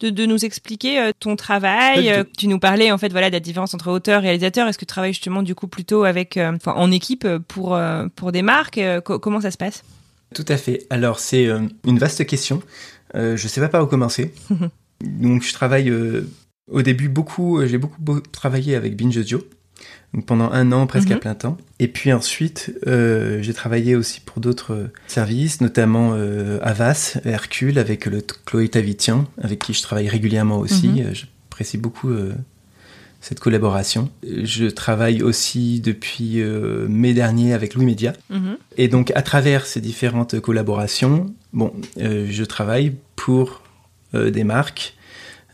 [0.00, 2.24] de, de, nous expliquer ton travail?
[2.36, 4.68] tu nous parlais en fait voilà de la différence entre auteur et réalisateur.
[4.68, 7.78] Est-ce que tu travailles justement du coup plutôt avec, en équipe pour
[8.16, 8.80] pour des marques?
[9.04, 9.82] Comment ça se passe?
[10.34, 10.86] Tout à fait.
[10.90, 11.46] Alors c'est
[11.84, 12.62] une vaste question.
[13.14, 14.32] Euh, je sais pas par où commencer.
[15.00, 16.28] Donc je travaille euh,
[16.70, 19.42] au début beaucoup, euh, j'ai beaucoup, travaillé avec Binge Audio.
[20.14, 21.20] Donc pendant un an presque à mhm.
[21.20, 21.58] plein temps.
[21.78, 26.14] Et puis ensuite, euh, j'ai travaillé aussi pour d'autres services, notamment
[26.62, 30.88] Avas, Hercule, avec le Chloé Tavitian, avec qui je travaille régulièrement aussi.
[30.88, 31.14] Mhm.
[31.14, 32.10] J'apprécie beaucoup
[33.20, 34.10] cette collaboration.
[34.22, 36.42] Je travaille aussi depuis
[36.88, 38.12] mai dernier avec Louis Média.
[38.30, 38.56] Mhm.
[38.76, 43.62] Et donc à travers ces différentes collaborations, bon, je travaille pour
[44.14, 44.94] euh, des marques,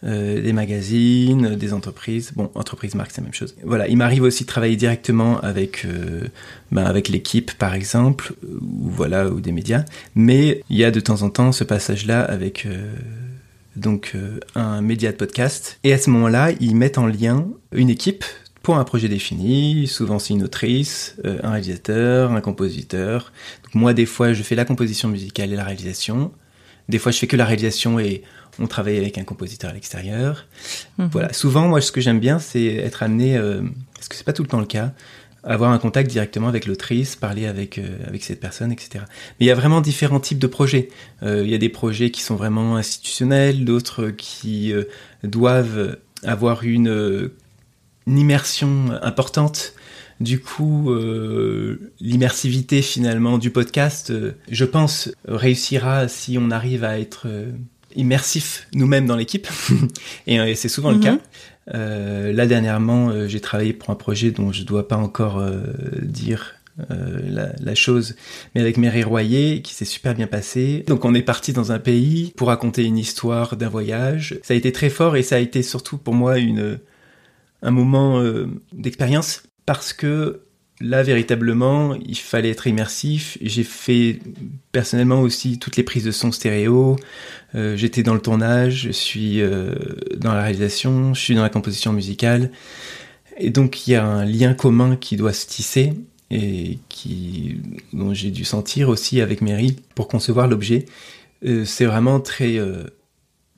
[0.04, 2.32] euh, des magazines, des entreprises.
[2.36, 3.56] Bon, entreprise, marque, c'est la même chose.
[3.64, 6.28] Voilà, il m'arrive aussi de travailler directement avec, euh,
[6.70, 9.84] ben, avec l'équipe, par exemple, ou voilà, ou des médias.
[10.14, 12.68] Mais il y a de temps en temps ce passage-là avec
[13.76, 14.14] donc
[14.54, 15.78] un média de podcast.
[15.84, 18.24] Et à ce moment-là, ils mettent en lien une équipe
[18.62, 19.86] pour un projet défini.
[19.86, 23.32] Souvent, c'est une autrice, un réalisateur, un compositeur.
[23.64, 26.32] Donc, moi, des fois, je fais la composition musicale et la réalisation.
[26.88, 28.22] Des fois, je fais que la réalisation et
[28.58, 30.46] on travaille avec un compositeur à l'extérieur.
[30.98, 31.08] Mhm.
[31.12, 31.32] Voilà.
[31.32, 33.62] Souvent, moi, ce que j'aime bien, c'est être amené, euh,
[33.94, 34.92] parce que c'est pas tout le temps le cas,
[35.44, 39.04] avoir un contact directement avec l'autrice, parler avec euh, avec cette personne, etc.
[39.38, 40.88] Mais il y a vraiment différents types de projets.
[41.22, 44.72] Euh, il y a des projets qui sont vraiment institutionnels, d'autres qui
[45.22, 47.30] doivent avoir une,
[48.06, 49.74] une, immersion importante.
[50.20, 50.94] Du coup,
[52.00, 54.12] l'immersivité finalement du podcast,
[54.48, 57.26] je pense, réussira si on arrive à être
[57.96, 59.46] immersif nous-mêmes dans l'équipe,
[60.28, 61.18] euh, et, c'est souvent le cas.
[61.72, 65.42] Euh, là dernièrement, euh, j'ai travaillé pour un projet dont je dois pas encore
[66.02, 66.56] dire
[66.88, 68.16] la, chose,
[68.54, 70.84] mais avec Mary Royer, qui s'est super bien passé.
[70.88, 74.38] Donc on est parti dans un pays pour raconter une histoire d'un voyage.
[74.42, 76.80] Ça a été très fort et ça a été surtout pour moi une
[77.62, 78.22] un moment
[78.72, 80.43] d'expérience parce que
[80.80, 83.38] là, véritablement, il fallait être immersif.
[83.40, 84.18] J'ai fait
[84.72, 86.96] personnellement aussi toutes les prises de son stéréo.
[87.54, 89.74] Euh, j'étais dans le tournage, je suis euh,
[90.16, 92.50] dans la réalisation, je suis dans la composition musicale.
[93.36, 95.92] Et donc, il y a un lien commun qui doit se tisser
[96.30, 97.60] et qui,
[97.92, 100.86] dont j'ai dû sentir aussi avec Mary pour concevoir l'objet.
[101.44, 102.58] Euh, c'est vraiment très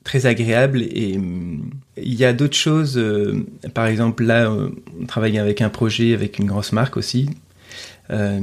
[0.07, 2.97] très agréable et hum, il y a d'autres choses.
[2.97, 7.29] Euh, par exemple, là, on travaille avec un projet avec une grosse marque aussi.
[8.09, 8.39] Euh,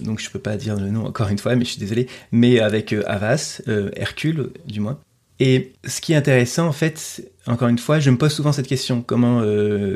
[0.00, 2.08] donc je peux pas dire le nom encore une fois, mais je suis désolé.
[2.32, 3.60] Mais avec euh, Avas,
[3.94, 4.98] Hercule du moins.
[5.38, 8.68] Et ce qui est intéressant, en fait, encore une fois, je me pose souvent cette
[8.68, 9.42] question comment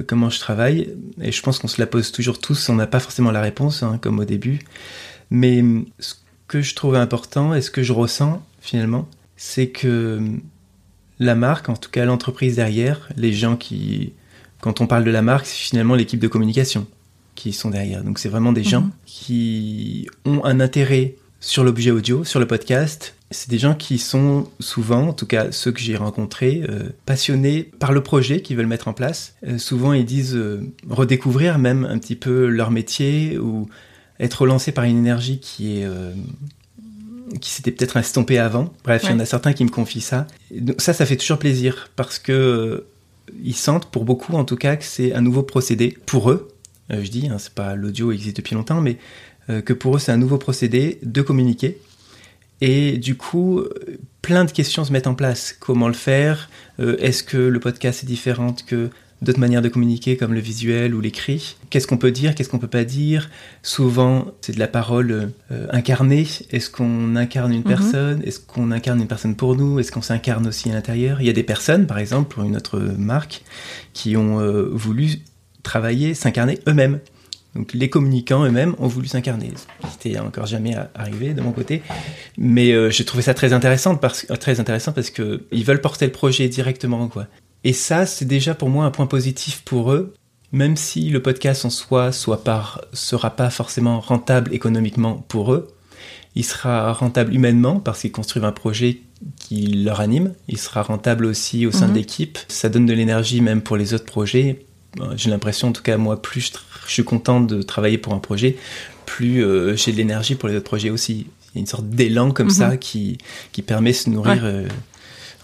[0.06, 0.92] comment je travaille?
[1.22, 2.68] Et je pense qu'on se la pose toujours tous.
[2.68, 4.58] On n'a pas forcément la réponse, hein, comme au début.
[5.30, 5.64] Mais
[5.98, 6.14] ce
[6.48, 10.20] que je trouve important et ce que je ressens finalement, c'est que
[11.18, 14.12] la marque, en tout cas l'entreprise derrière, les gens qui,
[14.60, 16.86] quand on parle de la marque, c'est finalement l'équipe de communication
[17.34, 18.02] qui sont derrière.
[18.02, 18.90] Donc c'est vraiment des gens mhm.
[19.04, 23.14] qui ont un intérêt sur l'objet audio, sur le podcast.
[23.30, 27.70] C'est des gens qui sont souvent, en tout cas ceux que j'ai rencontrés, euh, passionnés
[27.78, 29.34] par le projet qu'ils veulent mettre en place.
[29.46, 33.68] Euh, souvent ils disent euh, redécouvrir même un petit peu leur métier ou
[34.18, 35.86] être relancé par une énergie qui est
[37.40, 38.72] qui s'était peut-être estompé avant.
[38.84, 40.26] Bref, il y en a certains qui me confient ça.
[40.50, 42.86] Donc ça, ça fait toujours plaisir parce que euh,
[43.42, 46.48] ils sentent, pour beaucoup en tout cas, que c'est un nouveau procédé pour eux.
[46.92, 48.98] Euh, je dis, hein, c'est pas l'audio existe depuis longtemps, mais
[49.50, 51.78] euh, que pour eux c'est un nouveau procédé de communiquer.
[52.62, 53.62] Et du coup,
[54.22, 55.54] plein de questions se mettent en place.
[55.60, 56.48] Comment le faire?
[56.78, 58.88] Est-ce que le podcast est différent que
[59.22, 61.56] d'autres manières de communiquer comme le visuel ou l'écrit.
[61.70, 63.30] Qu'est-ce qu'on peut dire, qu'est-ce qu'on peut pas dire?
[63.62, 66.26] Souvent, c'est de la parole euh, incarnée.
[66.50, 67.64] Est-ce qu'on incarne une mhm.
[67.64, 68.22] personne?
[68.24, 69.78] Est-ce qu'on incarne une personne pour nous?
[69.78, 71.20] Est-ce qu'on s'incarne aussi à l'intérieur?
[71.20, 73.42] Il y a des personnes, par exemple, pour une autre marque,
[73.92, 75.20] qui ont euh, voulu
[75.62, 77.00] travailler, s'incarner eux-mêmes.
[77.56, 79.50] Donc les communicants eux-mêmes ont voulu s'incarner.
[79.90, 81.82] C'était encore jamais arrivé de mon côté,
[82.36, 86.04] mais euh, j'ai trouvé ça très intéressant parce très intéressant parce que ils veulent porter
[86.04, 87.26] le projet directement quoi.
[87.64, 90.14] Et ça, c'est déjà pour moi un point positif pour eux,
[90.52, 95.68] même si le podcast en soi soit par, sera pas forcément rentable économiquement pour eux,
[96.36, 99.00] il sera rentable humainement parce qu'ils construisent un projet
[99.36, 100.34] qui leur anime.
[100.48, 101.96] Il sera rentable aussi au sein de Mhm.
[101.96, 102.38] l'équipe.
[102.48, 104.64] Ça donne de l'énergie même pour les autres projets.
[105.00, 106.52] Euh, J'ai l'impression, en tout cas, moi, plus
[106.86, 108.56] je, suis content de travailler pour un projet,
[109.06, 111.26] plus euh, j'ai de l'énergie pour les autres projets aussi.
[111.54, 112.52] Il y a une sorte d'élan comme Mhm.
[112.52, 113.16] ça qui,
[113.52, 114.48] qui permet de se nourrir Ouais.
[114.50, 114.68] euh,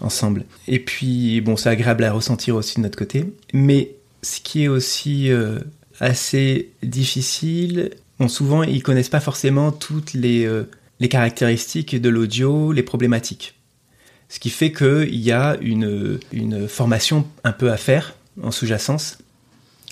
[0.01, 0.45] ensemble.
[0.67, 3.25] Et puis, bon, c'est agréable à ressentir aussi de notre côté.
[3.53, 5.59] Mais ce qui est aussi euh,
[5.99, 10.63] assez difficile, bon, souvent, ils connaissent pas forcément toutes les, euh,
[11.09, 13.55] caractéristiques de l'audio, les problématiques.
[14.29, 19.17] Ce qui fait qu'il y a une, une formation un peu à faire en sous-jacence,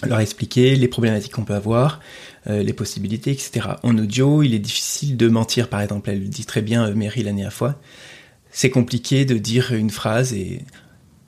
[0.07, 1.99] leur expliquer les problématiques qu'on peut avoir,
[2.47, 3.67] euh, les possibilités, etc.
[3.83, 6.09] En audio, il est difficile de mentir, par exemple.
[6.09, 7.79] Elle le dit très bien, euh, Mary, la dernière fois.
[8.51, 10.61] C'est compliqué de dire une phrase et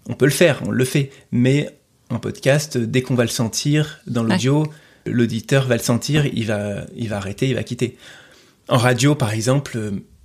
[0.08, 1.12] on peut le faire, on le fait.
[1.32, 1.70] Mais
[2.10, 4.68] en podcast, dès qu'on va le sentir dans l'audio,
[5.06, 7.98] l'auditeur va le sentir, il va, il va arrêter, il va quitter.
[8.68, 9.78] En radio, par exemple,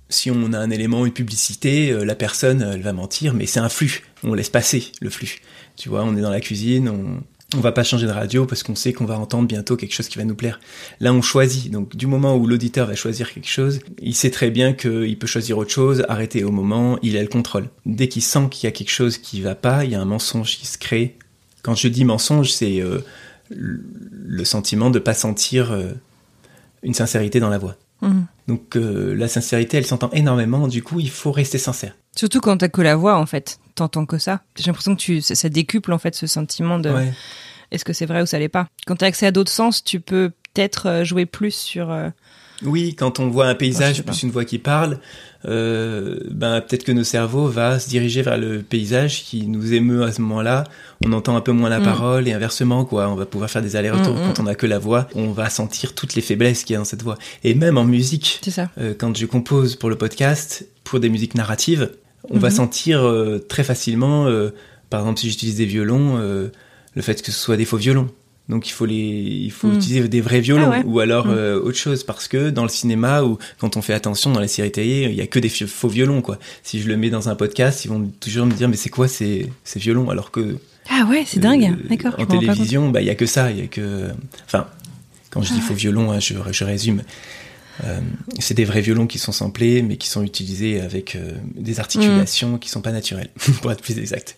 [0.09, 3.59] si on a un élément, une publicité, euh, la personne, elle va mentir, mais c'est
[3.59, 4.03] un flux.
[4.23, 5.41] On laisse passer le flux.
[5.75, 7.21] Tu vois, on est dans la cuisine, on,
[7.55, 10.07] on va pas changer de radio parce qu'on sait qu'on va entendre bientôt quelque chose
[10.07, 10.59] qui va nous plaire.
[10.99, 11.71] Là, on choisit.
[11.71, 15.27] Donc, du moment où l'auditeur va choisir quelque chose, il sait très bien qu'il peut
[15.27, 17.69] choisir autre chose, arrêter au moment, il a le contrôle.
[17.85, 20.05] Dès qu'il sent qu'il y a quelque chose qui va pas, il y a un
[20.05, 21.17] mensonge qui se crée.
[21.63, 22.99] Quand je dis mensonge, c'est euh,
[23.49, 25.91] le sentiment de pas sentir euh,
[26.83, 27.77] une sincérité dans la voix.
[28.01, 28.25] Mhm.
[28.47, 30.67] Donc euh, la sincérité, elle s'entend énormément.
[30.67, 31.95] Du coup, il faut rester sincère.
[32.19, 33.59] Surtout quand t'as que la voix, en fait.
[33.75, 34.41] T'entends que ça.
[34.57, 37.13] J'ai l'impression que tu, ça, ça décuple, en fait, ce sentiment de Ouais.
[37.71, 38.67] est-ce que c'est vrai ou ça l'est pas.
[38.85, 41.89] Quand t'as accès à d'autres sens, tu peux peut-être euh, jouer plus sur.
[41.89, 42.09] euh,
[42.63, 44.99] Oui, quand on voit un paysage plus une voix qui parle,
[45.45, 50.03] euh, ben peut-être que nos cerveaux va se diriger vers le paysage qui nous émeut
[50.03, 50.65] à ce moment-là.
[51.05, 51.83] On entend un peu moins la Mm.
[51.83, 53.07] parole et inversement quoi.
[53.07, 54.15] On va pouvoir faire des allers-retours.
[54.15, 54.33] Mm, mm.
[54.33, 56.79] Quand on a que la voix, on va sentir toutes les faiblesses qu'il y a
[56.79, 57.17] dans cette voix.
[57.45, 58.69] Et même en musique, C'est ça.
[58.77, 61.91] euh, quand je compose pour le podcast, pour des musiques narratives,
[62.29, 62.55] on va Mhm.
[62.55, 64.49] sentir euh, très facilement, euh,
[64.89, 66.49] par exemple si j'utilise des violons, euh,
[66.95, 68.09] le fait que ce soit des faux violons.
[68.49, 69.75] Donc il faut les, il faut Mhm.
[69.75, 70.83] utiliser des vrais violons Ah ouais.
[70.85, 74.31] ou alors euh, autre chose parce que dans le cinéma ou quand on fait attention
[74.31, 76.39] dans les séries télé, il y a que des faux violons quoi.
[76.63, 79.07] Si je le mets dans un podcast, ils vont toujours me dire mais c'est quoi
[79.07, 80.09] ces, ces violons?
[80.09, 80.57] Alors que
[80.89, 81.75] Ah ouais, c'est dingue.
[81.89, 82.15] D'accord.
[82.17, 84.07] En télévision, bah il y a que ça, il y a que
[84.47, 84.65] enfin
[85.29, 87.03] quand je dis faux violon, hein, je, je résume.
[87.83, 87.99] Euh,
[88.39, 92.57] c'est des vrais violons qui sont samplés, mais qui sont utilisés avec euh, des articulations
[92.57, 93.29] qui sont pas naturelles,
[93.61, 94.35] pour être plus exact.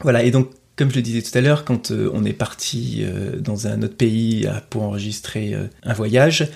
[0.00, 3.04] Voilà, et donc, comme je le disais tout à l'heure, quand euh, on est parti
[3.40, 6.48] dans un autre pays pour enregistrer un voyage,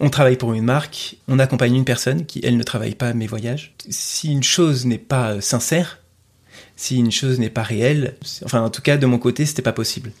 [0.00, 3.26] on travaille pour une marque, on accompagne une personne qui, elle, ne travaille pas mes
[3.26, 3.74] voyages.
[3.88, 6.00] Si une chose n'est pas sincère,
[6.76, 9.72] si une chose n'est pas réelle, enfin, en tout cas, de mon côté, c'était pas
[9.72, 10.12] possible.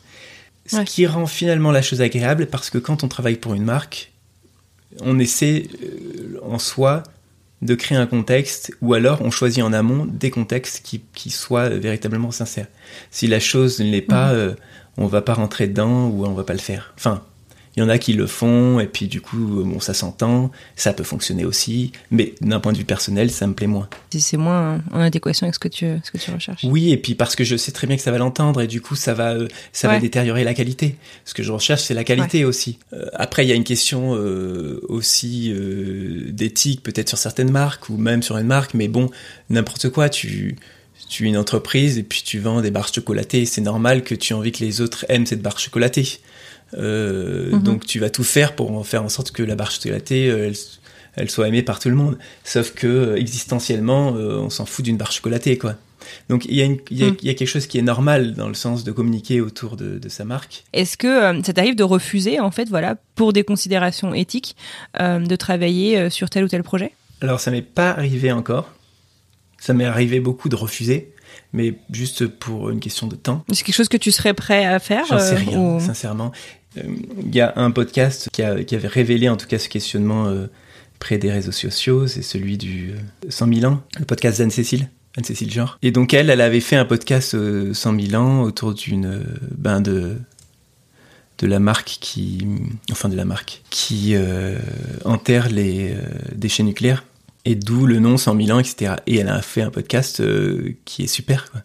[0.64, 0.84] Ce Ouais.
[0.84, 4.12] qui rend finalement la chose agréable, parce que quand on travaille pour une marque,
[5.02, 7.02] on essaie euh, en soi
[7.62, 11.68] de créer un contexte, ou alors on choisit en amont des contextes qui, qui soient
[11.70, 12.68] véritablement sincères.
[13.10, 14.54] Si la chose ne l'est pas, euh,
[14.98, 16.92] on va pas rentrer dedans ou on va pas le faire.
[16.96, 17.22] Enfin,
[17.76, 20.92] il y en a qui le font, et puis du coup, bon, ça s'entend, ça
[20.94, 23.88] peut fonctionner aussi, mais d'un point de vue personnel, ça me plaît moins.
[24.10, 26.64] C'est- moins en adéquation avec ce que tu, ce que tu recherches.
[26.64, 28.80] Oui, et puis parce que je sais très bien que ça va l'entendre, et du
[28.80, 30.96] coup, ça va, euh, ça va détériorer la qualité.
[31.24, 32.78] Ce que je recherche, c'est la qualité aussi.
[32.92, 37.88] Euh, après, il y a une question euh, aussi euh, d'éthique, peut-être sur certaines marques,
[37.90, 39.10] ou même sur une marque, mais bon,
[39.50, 40.56] n'importe quoi, tu...
[41.08, 43.44] Tu es une entreprise et puis tu vends des barres chocolatées.
[43.46, 46.18] C'est normal que tu aies envie que les autres aiment cette barre chocolatée.
[46.74, 47.62] Euh, Mhm.
[47.62, 50.54] Donc tu vas tout faire pour faire en sorte que la barre chocolatée, euh, elle,
[51.14, 52.18] elle soit aimée par tout le monde.
[52.44, 55.76] Sauf que euh, existentiellement, on s'en fout d'une barre chocolatée, quoi.
[56.28, 57.16] Donc il y, a une- il y, a- Mm.
[57.22, 59.98] il y a quelque chose qui est normal dans le sens de communiquer autour de,
[59.98, 60.64] de sa marque.
[60.72, 64.54] Est-ce que euh, ça t'arrive de refuser, en fait, voilà, pour des considérations éthiques,
[65.00, 66.92] euh, de travailler sur tel ou tel projet?
[67.22, 68.70] Alors ça m'est pas arrivé encore.
[69.58, 71.12] Ça m'est arrivé beaucoup de refuser,
[71.56, 73.44] mais juste pour une question de temps.
[73.52, 76.30] C'est quelque chose que tu serais prêt à faire J'en sais euh, rien, ou- sincèrement.
[76.78, 76.82] Euh,
[77.24, 80.26] Il y a un podcast qui, a- qui avait révélé en tout cas ce questionnement
[80.26, 80.46] euh,
[81.00, 85.50] près des réseaux sociaux, c'est celui du euh, 100 000 ans, le podcast d'Anne-Cécile, Anne-Cécile
[85.50, 85.78] Genre.
[85.82, 89.22] Et donc elle, elle avait fait un podcast euh, 100 000 ans autour d'une, euh,
[89.56, 90.16] ben de,
[91.38, 92.46] de la marque qui,
[92.90, 94.58] enfin de la marque, qui euh,
[95.04, 95.96] enterre les euh,
[96.34, 97.04] déchets nucléaires.
[97.48, 98.96] Et d'où le nom 100 000 ans, etc.
[99.06, 101.62] Et elle a fait un podcast euh, qui est super, quoi.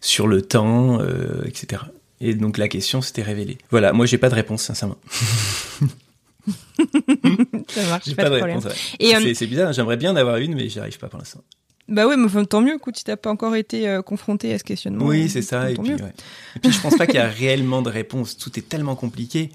[0.00, 1.82] Sur le temps, euh, etc.
[2.22, 3.58] Et donc la question s'était révélée.
[3.70, 4.96] Voilà, moi j'ai pas de réponse, sincèrement.
[7.68, 8.58] Ça marche, J'ai pas, pas, de problème.
[8.58, 8.72] réponse.
[9.00, 9.14] ouais.
[9.14, 11.42] Euh, C'est- bizarre, j'aimerais bien en avoir une, mais j'y arrive pas pour l'instant.
[11.88, 14.64] Bah oui, mais enfin, tant mieux, écoute, si t'as pas encore été confronté à ce
[14.64, 15.04] questionnement.
[15.04, 15.70] Oui, c'est ça.
[15.70, 16.14] Et puis, ouais.
[16.56, 18.36] et puis, je pense pas qu'il y a réellement de réponse.
[18.38, 19.50] Tout est tellement compliqué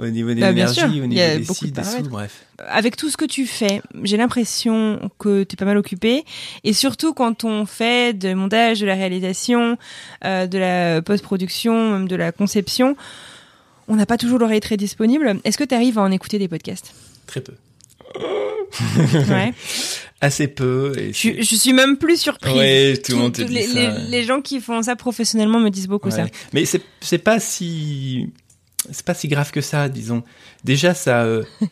[0.00, 2.44] au niveau de Bah, sûr, au niveau des de ci, des sous, bref.
[2.68, 6.24] Avec tout ce que tu fais, j'ai l'impression que tu es pas mal occupé.
[6.64, 9.76] Et surtout quand on fait de montage, de la réalisation,
[10.24, 12.96] euh, de la post-production, même de la conception,
[13.88, 15.40] on n'a pas toujours l'oreille très disponible.
[15.44, 16.94] Est-ce que tu arrives à en écouter des podcasts?
[17.26, 17.54] Très peu.
[19.28, 19.52] Ouais.
[20.20, 20.92] Assez peu.
[20.98, 22.54] Et je, suis même plus surprise.
[22.54, 23.78] Ouais, tout le monde te dit les, ça.
[23.98, 26.26] les- les gens qui font ça professionnellement me disent beaucoup ça.
[26.52, 26.64] Mais
[27.00, 28.28] c'est pas si
[28.90, 30.22] c'est pas si grave que ça, disons.
[30.64, 31.22] Déjà ça.
[31.24, 31.44] euh,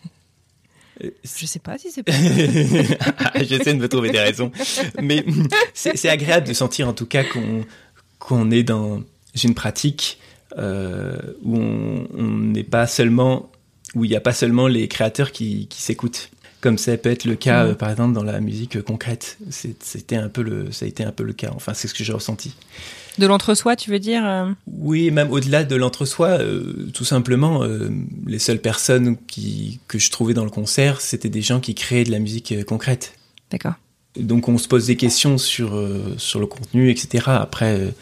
[1.01, 2.13] Je sais pas si c'est pas.
[3.43, 4.51] J'essaie de me trouver des raisons,
[5.01, 5.25] mais
[5.75, 7.65] c'est agréable de sentir en tout cas qu'on
[8.19, 9.03] qu'on est dans
[9.45, 10.19] une pratique
[10.57, 13.51] euh, où on n'est pas seulement
[13.95, 16.31] où il n'y a pas seulement les créateurs qui, qui s'écoutent.
[16.61, 17.71] Comme ça peut être le cas, Mhm.
[17.71, 19.39] euh, par exemple, dans la musique euh, concrète.
[19.51, 21.51] C'était un peu le, ça a été un peu le cas.
[21.55, 22.53] Enfin, c'est ce que j'ai ressenti.
[23.19, 27.65] De l'entre-soi, tu veux dire euh, Oui, même au-delà de l'entre-soi, euh, tout simplement,
[28.27, 32.05] les seules personnes qui, que je trouvais dans le concert, c'était des gens qui créaient
[32.05, 33.15] de la musique concrète.
[33.51, 33.75] D'accord.
[34.19, 35.81] Donc on se pose des questions sur,
[36.17, 37.25] sur le contenu, etc.
[37.29, 37.93] Après,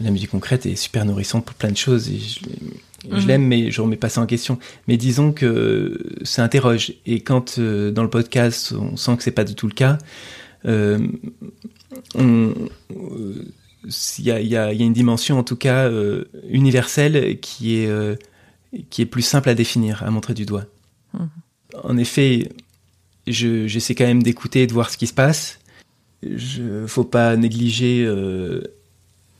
[0.00, 2.40] la musique concrète est super nourrissante pour plein de choses et je,
[3.10, 3.26] je Mhm.
[3.26, 4.58] l'aime, mais je remets pas ça en question.
[4.88, 6.94] Mais disons que ça interroge.
[7.06, 9.98] Et quand euh, dans le podcast, on sent que c'est pas du tout le cas,
[10.66, 10.98] euh,
[12.14, 12.54] on-
[12.96, 13.44] euh,
[14.18, 16.24] il y, a, il y a- il y a une dimension en tout cas euh,
[16.48, 18.14] universelle qui est, euh,
[18.90, 20.66] qui est plus simple à définir, à montrer du doigt.
[21.14, 21.28] Mhm.
[21.82, 22.48] En effet,
[23.26, 25.58] je- j'essaie quand même d'écouter et de voir ce qui se passe.
[26.22, 28.62] Je, faut pas négliger euh,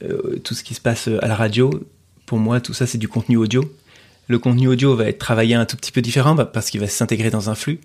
[0.03, 1.71] euh, tout ce qui se passe à la radio.
[2.27, 3.65] Pour moi, tout ça, c'est du contenu audio.
[4.29, 6.87] Le contenu audio va être travaillé un tout petit peu différent bah, parce qu'il va
[6.89, 7.81] s'intégrer dans un flux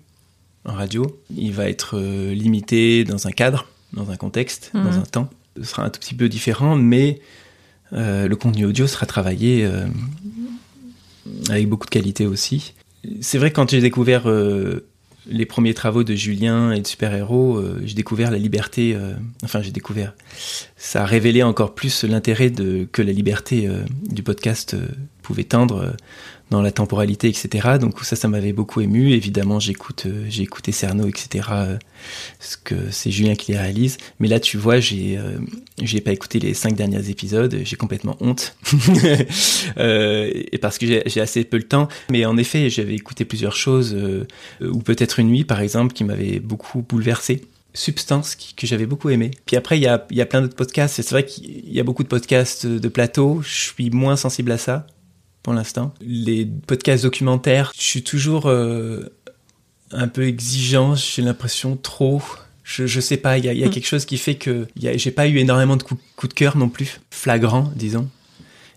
[0.64, 1.18] en radio.
[1.36, 4.84] Il va être euh, limité dans un cadre, dans un contexte, Mhm.
[4.84, 5.30] dans un temps.
[5.56, 7.20] Ce sera un tout petit peu différent, mais
[7.92, 9.86] euh, le contenu audio sera travaillé euh,
[11.48, 12.74] avec beaucoup de qualité aussi.
[13.20, 14.86] C'est vrai que quand j'ai découvert euh,
[15.26, 18.94] les premiers travaux de Julien et de Super Héros, euh, j'ai découvert la liberté.
[18.94, 19.14] euh,
[19.44, 20.14] enfin, j'ai découvert.
[20.76, 24.76] Ça a révélé encore plus l'intérêt que la liberté euh, du podcast
[25.22, 25.94] pouvait tendre
[26.50, 27.78] dans la temporalité, etc.
[27.80, 29.12] Donc ça, ça m'avait beaucoup ému.
[29.12, 31.48] Évidemment, j'écoute, euh, j'ai écouté Cerno, etc.
[31.52, 31.78] euh,
[32.40, 33.98] ce que c'est Julien qui les réalise.
[34.20, 35.38] Mais là, tu vois, j'ai, euh,
[35.80, 37.56] j'ai pas écouté les cinq derniers épisodes.
[37.64, 38.56] J'ai complètement honte,
[39.78, 41.88] Euh, et parce que j'ai, assez peu le temps.
[42.10, 44.26] Mais en effet, j'avais écouté plusieurs choses, euh,
[44.60, 47.42] ou peut-être une nuit, par exemple, qui m'avait beaucoup bouleversé.
[47.74, 49.30] Substance que j'avais beaucoup aimé.
[49.46, 50.96] Puis après, il y a, y a plein d'autres podcasts.
[50.96, 53.40] C'est vrai qu'il y a beaucoup de podcasts de plateau.
[53.42, 54.86] Je suis moins sensible à ça
[55.42, 55.94] pour l'instant.
[56.00, 59.08] Les podcasts documentaires, je suis toujours euh,
[59.92, 60.94] un peu exigeant.
[60.94, 62.22] J'ai l'impression trop.
[62.64, 63.70] Je, je sais pas, il y a, il y a Mm.
[63.70, 66.68] quelque chose qui fait que j'ai pas eu énormément de coups coup de cœur non
[66.68, 68.08] plus, flagrant, disons.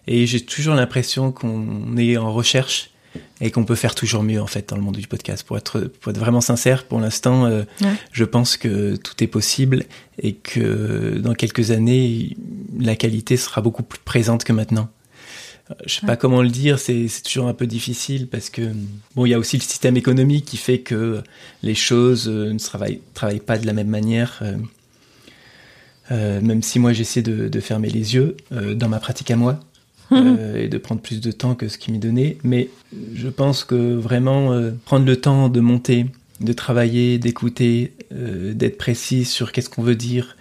[0.08, 2.90] Et j'ai toujours l'impression qu'on est en recherche
[3.42, 5.44] et qu'on peut faire toujours mieux en fait dans le monde du podcast.
[5.46, 7.90] Pour être, pour être vraiment sincère, pour l'instant, euh, Ouais.
[8.14, 9.84] je pense que tout est possible
[10.20, 12.38] et que dans quelques années,
[12.80, 14.90] la qualité sera beaucoup plus présente que maintenant.
[15.72, 18.62] Euh, Je sais pas comment le dire, c'est c'est toujours un peu difficile parce que
[19.16, 21.22] bon, il y a aussi le système économique qui fait que
[21.64, 24.42] les choses euh, ne travaillent, travaillent pas de la même manière.
[26.12, 29.36] euh, même si moi j'essaie de, de fermer les yeux euh, dans ma pratique à
[29.36, 29.60] moi
[30.12, 32.70] euh, et de prendre plus de temps que ce qui m'est donné, mais
[33.16, 36.08] je pense que vraiment prendre le temps de monter,
[36.42, 40.36] de travailler, d'écouter, d'être précis sur qu'est-ce qu'on veut dire,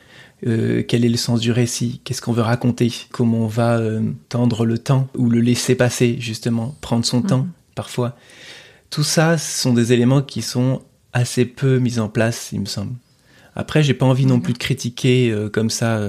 [0.47, 4.01] euh, quel est le sens du récit, qu'est-ce qu'on veut raconter, comment on va euh,
[4.29, 8.17] tendre le temps ou le laisser passer justement, prendre son temps parfois?
[8.91, 10.83] Tout ça ce sont des éléments qui sont
[11.13, 12.95] assez peu mis en place, il me semble.
[13.57, 16.01] Après, j'ai pas envie non plus de critiquer euh, comme ça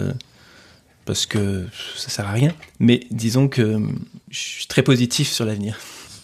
[1.06, 1.66] parce que
[1.98, 2.54] ça sert à rien.
[2.80, 3.80] Mais disons que
[4.30, 5.78] je suis très positif sur l'avenir.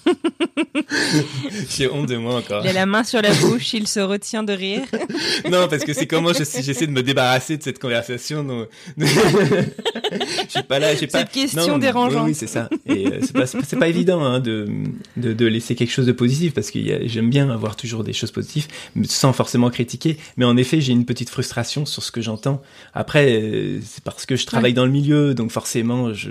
[1.70, 2.64] j'ai honte de moi encore.
[2.64, 4.82] Il a la main sur la bouche, il se retient de rire.
[5.52, 8.44] Non, parce que c'est comment je- j'essaie de me débarrasser de cette conversation.
[8.44, 9.06] donc- Je
[10.50, 11.20] suis pas là, j'ai pas.
[11.20, 12.24] Cette question Non, dérangeante.
[12.24, 12.70] Oui, oui, c'est ça.
[12.86, 13.20] Et euh,
[13.64, 14.68] c'est pas, évident hein, de,
[15.16, 18.32] de, de laisser quelque chose de positif parce que j'aime bien avoir toujours des choses
[18.32, 18.68] positives,
[19.04, 20.18] sans forcément critiquer.
[20.38, 22.62] Mais en effet, j'ai une petite frustration sur ce que j'entends.
[22.94, 26.30] Après, euh, c'est parce que je travaille dans le milieu, donc forcément, je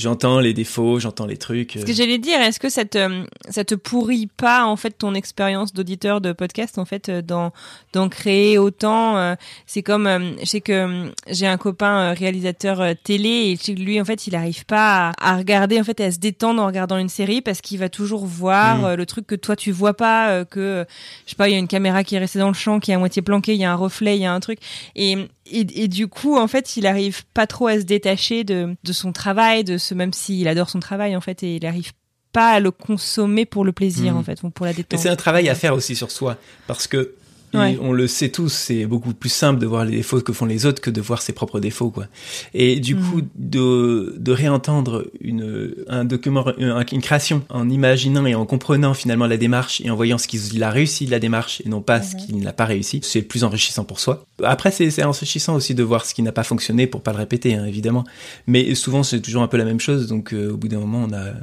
[0.00, 1.72] j'entends les défauts, j'entends les trucs.
[1.80, 5.14] Ce que j'allais dire, est-ce que ça te, ça te pourrit pas en fait ton
[5.14, 7.52] expérience d'auditeur de podcast en fait euh, d'en
[7.92, 9.34] d'en créer autant euh,
[9.66, 13.56] C'est comme, euh, je sais que euh, j'ai un copain euh, réalisateur euh, télé et
[13.56, 16.10] je sais que lui en fait il arrive pas à, à regarder en fait à
[16.10, 18.84] se détendre en regardant une série parce qu'il va toujours voir Mm.
[18.84, 20.84] euh, le truc que toi tu vois pas, euh, que euh,
[21.26, 22.90] je sais pas, il y a une caméra qui est restée dans le champ, qui
[22.90, 24.58] est à moitié planquée, il y a un reflet, il y a un truc.
[24.96, 25.16] Et,
[25.50, 28.92] et, et du coup, en fait, il arrive pas trop à se détacher de, de
[28.92, 31.92] son travail, de ce même s'il adore son travail en fait, et il arrive
[32.32, 34.16] pas à le consommer pour le plaisir Mm.
[34.16, 35.00] en fait, ou pour la détente.
[35.00, 36.36] c'est un travail à faire aussi sur soi,
[36.66, 37.14] parce que
[37.58, 37.78] Ouais.
[37.80, 40.66] on le sait tous, c'est beaucoup plus simple de voir les défauts que font les
[40.66, 42.06] autres que de voir ses propres défauts, quoi.
[42.54, 43.02] Et du Mhm.
[43.10, 48.94] coup, de, de réentendre une, un document, un- une création en imaginant et en comprenant
[48.94, 51.80] finalement la démarche et en voyant ce qu'il a réussi de la démarche et non
[51.82, 52.04] pas Mhm.
[52.04, 54.24] ce qu'il n'a pas réussi, c'est plus enrichissant pour soi.
[54.44, 57.54] Après, c'est enrichissant aussi de voir ce qui n'a pas fonctionné pour pas le répéter,
[57.54, 58.04] hein, évidemment.
[58.46, 61.06] Mais souvent, c'est toujours un peu la même chose, donc euh, au bout d'un moment,
[61.08, 61.34] on a, euh,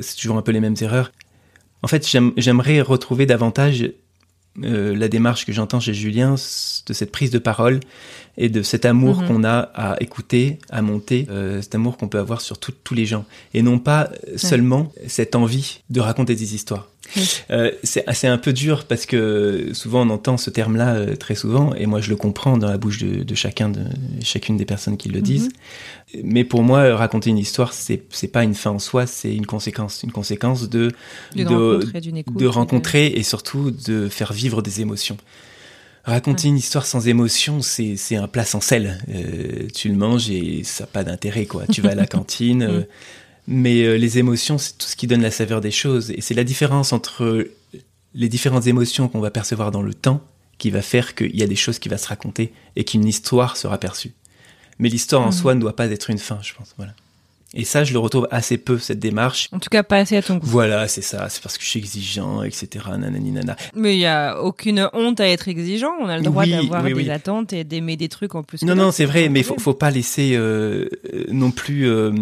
[0.00, 1.12] c'est toujours un peu les mêmes erreurs.
[1.82, 3.90] En fait, j'aime- j'aimerais retrouver davantage
[4.64, 7.80] euh, la démarche que j'entends chez Julien de cette prise de parole
[8.36, 9.28] et de cet amour Mhm.
[9.28, 12.94] qu'on a à écouter, à monter, euh, cet amour qu'on peut avoir sur tout- tous
[12.94, 13.24] les gens.
[13.54, 16.88] Et non pas euh, seulement cette envie de raconter des histoires.
[17.50, 21.34] Euh, c'est c'est un peu dur parce que souvent on entend ce terme-là euh, très
[21.34, 23.84] souvent et moi je le comprends dans la bouche de, de chacun de
[24.22, 25.50] chacune des personnes qui le disent.
[26.24, 28.02] Mais pour moi, raconter une histoire, c'est
[28.32, 30.90] pas une fin en soi, c'est une conséquence, une conséquence de
[31.34, 31.80] de,
[32.16, 32.42] écoute.
[32.46, 35.16] rencontrer et surtout de faire vivre des émotions.
[36.04, 38.98] Raconter une histoire sans émotion, c'est c'est un plat sans sel.
[39.10, 41.66] Euh, tu le manges et ça n'a pas d'intérêt, quoi.
[41.70, 42.82] Tu vas à la cantine, euh,
[43.50, 46.10] mais euh, les émotions, c'est tout ce qui donne la saveur des choses.
[46.12, 47.48] Et c'est la différence entre
[48.14, 50.22] les différentes émotions qu'on va percevoir dans le temps
[50.58, 53.56] qui va faire qu'il y a des choses qui vont se raconter et qu'une histoire
[53.56, 54.12] sera perçue.
[54.78, 55.32] Mais l'histoire en Mhm.
[55.32, 56.74] soi ne doit pas être une fin, je pense.
[56.78, 56.92] Voilà.
[57.52, 59.48] Et ça, je le retrouve assez peu, cette démarche.
[59.50, 60.46] En tout cas, pas assez à ton goût.
[60.46, 61.28] Voilà, c'est ça.
[61.28, 62.68] C'est parce que je suis exigeant, etc.
[62.96, 63.56] Nanani, nana.
[63.74, 65.90] Mais il y a aucune honte à être exigeant.
[66.00, 67.10] On a le droit Oui, d'avoir oui, des oui.
[67.10, 68.62] attentes et d'aimer des trucs en plus.
[68.62, 72.12] Non, non, c'est vrai, mais faut, faut pas laisser euh, euh, non plus, euh,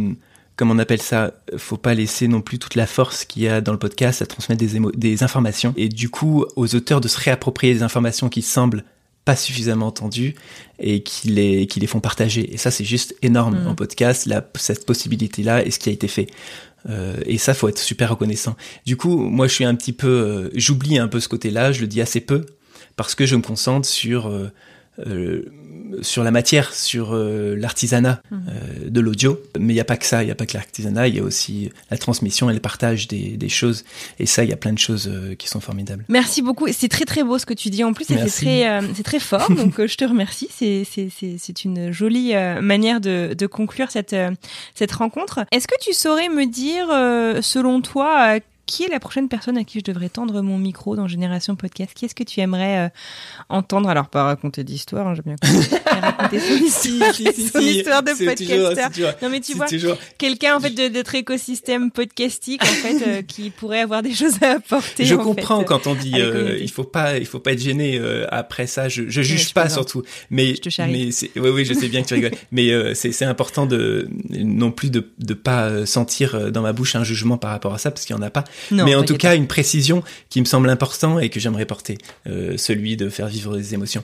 [0.59, 3.63] comme on appelle ça, faut pas laisser non plus toute la force qu'il y a
[3.63, 5.73] dans le podcast à transmettre des, émo- des informations.
[5.79, 8.85] Et du coup, aux auteurs de se réapproprier des informations qui semblent
[9.25, 10.35] pas suffisamment entendues
[10.79, 12.53] et qui les, qui les font partager.
[12.53, 13.67] Et ça, c'est juste énorme Mm.
[13.69, 16.27] en podcast, la, cette possibilité-là et ce qui a été fait.
[16.89, 18.57] Euh, et ça, faut être super reconnaissant.
[18.87, 21.81] Du coup, moi, je suis un petit peu, euh, j'oublie un peu ce côté-là, je
[21.83, 22.47] le dis assez peu,
[22.97, 24.51] parce que je me concentre sur euh,
[25.07, 25.43] euh,
[26.03, 28.37] sur la matière, sur euh, l'artisanat euh,
[28.89, 29.41] de l'audio.
[29.59, 31.19] Mais il n'y a pas que ça, il n'y a pas que l'artisanat, il y
[31.19, 33.85] a aussi la transmission et le partage des, des choses.
[34.19, 36.05] Et ça, il y a plein de choses qui sont formidables.
[36.09, 36.67] Merci beaucoup.
[36.73, 39.51] C'est très très beau ce que tu dis en plus c'est très c'est très fort.
[39.51, 40.49] Donc je te remercie.
[40.51, 44.17] C'est une jolie manière de de conclure cette
[44.75, 45.41] cette rencontre.
[45.53, 46.89] Est-ce que tu saurais me dire
[47.43, 48.39] selon toi
[48.69, 51.93] qui est la prochaine personne à qui je devrais tendre mon micro dans Génération Podcast?
[51.95, 52.89] Qui est-ce que tu aimerais euh,
[53.49, 53.89] entendre?
[53.89, 55.37] Alors pas raconter d'histoire, hein, j'ai bien
[56.01, 59.15] raconter son histoire, son histoire de podcasteur.
[59.23, 59.67] Non mais tu vois,
[60.19, 64.13] quelqu'un en fait de, de notre écosystème podcastique en fait euh, qui pourrait avoir des
[64.15, 65.07] choses à apporter.
[65.07, 67.63] Je en comprends fait, quand on dit euh, il faut pas il faut pas être
[67.63, 70.03] gêné euh, après ça je, je juge je pas surtout.
[70.31, 70.93] Mais Je te charrie.
[70.93, 72.33] mais oui oui je sais bien que tu rigoles.
[72.53, 77.39] Mais c'est important de non plus de de pas sentir dans ma bouche un jugement
[77.39, 79.35] par rapport à ça parce qu'il y en a pas Non, mais en tout cas
[79.35, 83.57] une précision qui me semble important et que j'aimerais porter euh, celui de faire vivre
[83.57, 84.03] des émotions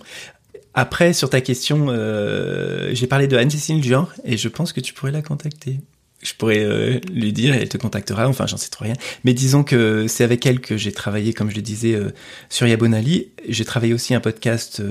[0.74, 4.92] après sur ta question euh, j'ai parlé de Anne-Cécile Jean et je pense que tu
[4.92, 5.78] pourrais la contacter
[6.24, 8.26] je pourrais euh, lui dire et elle te contactera.
[8.28, 8.94] Enfin, j'en sais trop rien.
[9.24, 12.10] Mais disons que c'est avec elle que j'ai travaillé, comme je le disais, euh,
[12.48, 13.28] sur Yabonali.
[13.48, 14.82] J'ai travaillé aussi un podcast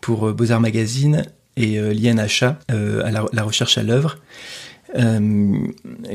[0.00, 1.24] pour Beaux-Arts Magazine
[1.56, 4.18] et l'INHA, euh, à la, la recherche à l'œuvre,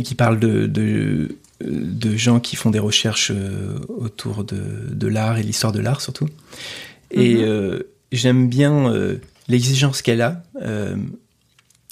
[0.03, 1.35] qui parle de, de,
[1.65, 4.61] de gens qui font des recherches euh, autour de,
[4.91, 6.27] de l'art et l'histoire de l'art surtout.
[7.11, 7.41] Et Mhm.
[7.43, 7.79] euh,
[8.11, 10.43] j'aime bien euh, l'exigence qu'elle a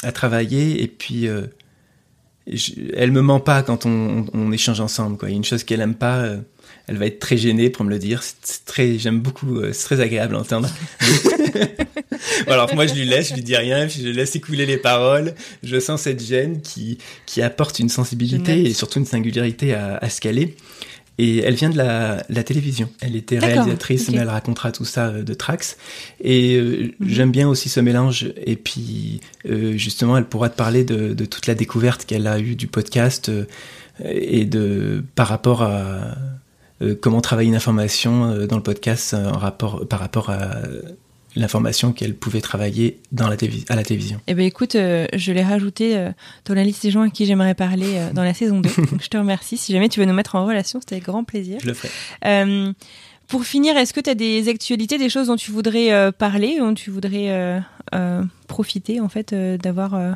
[0.04, 1.28] à travailler et puis
[2.48, 5.30] je- elle me ment pas quand on, on, on échange ensemble quoi.
[5.30, 6.38] Il y a une chose qu'elle aime pas, euh,
[6.88, 8.22] elle va être très gênée pour me le dire.
[8.24, 10.70] C'est très, j'aime beaucoup, euh, c'est très agréable à entendre.
[12.48, 15.34] Alors moi je lui laisse, je lui dis rien, puis je laisse écouler les paroles.
[15.64, 20.10] Je sens cette gêne qui qui apporte une sensibilité et surtout une singularité à, à
[20.10, 20.56] ce qu'elle est.
[21.18, 22.90] Et elle vient de la, la télévision.
[23.00, 25.78] Elle était réalisatrice, mais elle racontera tout ça euh, de Trax.
[26.20, 28.34] Et euh, j'aime bien aussi ce mélange.
[28.44, 32.40] Et puis, euh, justement, elle pourra te parler de, de toute la découverte qu'elle a
[32.40, 33.46] eue du podcast euh,
[34.04, 36.16] et de par rapport à
[37.02, 40.52] comment travailler une information euh, dans le podcast euh, en rapport par rapport à
[41.36, 44.20] l'information qu'elle pouvait travailler dans la télévi- à la télévision.
[44.28, 46.10] Eh ben écoute, euh, je l'ai rajouté euh,
[46.46, 48.70] dans la liste des gens à qui j'aimerais parler euh, dans la saison 2.
[48.92, 49.56] Donc je te remercie.
[49.56, 51.60] Si jamais tu veux nous mettre en relation, c'était avec grand plaisir.
[51.62, 51.90] Je le ferai.
[52.26, 52.74] Euh,
[53.28, 56.58] pour finir, est-ce que tu as des actualités, des choses dont tu voudrais euh, parler,
[56.60, 57.60] dont tu voudrais euh,
[57.96, 60.12] euh, profiter en fait euh, d'avoir euh,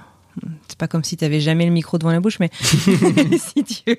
[0.67, 3.81] c'est pas comme si tu avais jamais le micro devant la bouche, mais si tu
[3.87, 3.97] veux.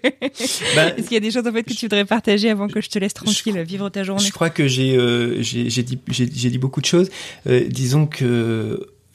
[0.75, 2.81] Bah, Est-ce qu'il y a des choses en fait que tu voudrais partager avant que
[2.81, 4.25] je te laisse tranquille vivre ta journée?
[4.25, 7.11] Je crois que j'ai euh, j'ai dit dit beaucoup de choses.
[7.47, 8.25] Euh, disons que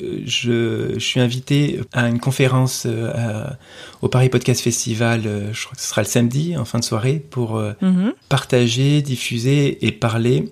[0.01, 3.57] euh, je, je suis invité à une conférence euh, à-
[4.01, 5.21] au Paris Podcast Festival.
[5.27, 8.13] euh, je crois que ce sera le samedi en fin de soirée pour euh, Mhm.
[8.29, 10.49] partager, diffuser et parler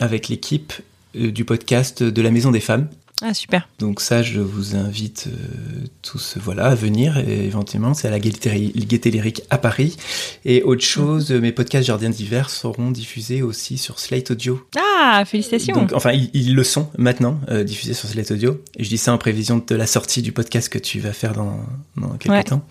[0.00, 0.72] avec l'équipe
[1.14, 2.88] du podcast de la Maison des Femmes.
[3.22, 3.68] Ah super.
[3.78, 7.92] Donc ça, je vous invite euh, tous voilà, à venir et éventuellement.
[7.94, 9.96] C'est à la Gaieté Lyrique à Paris.
[10.44, 14.64] Et autre chose, euh, mes podcasts Jardins d'hiver seront diffusés aussi sur Slate Audio.
[14.78, 15.74] Ah félicitations.
[15.74, 18.62] Donc, enfin, ils, ils le sont maintenant, euh, diffusés sur Slate Audio.
[18.78, 21.32] Et je dis ça en prévision de la sortie du podcast que tu vas faire
[21.34, 21.58] dans,
[21.96, 22.44] dans quelques Ouais.
[22.44, 22.64] temps.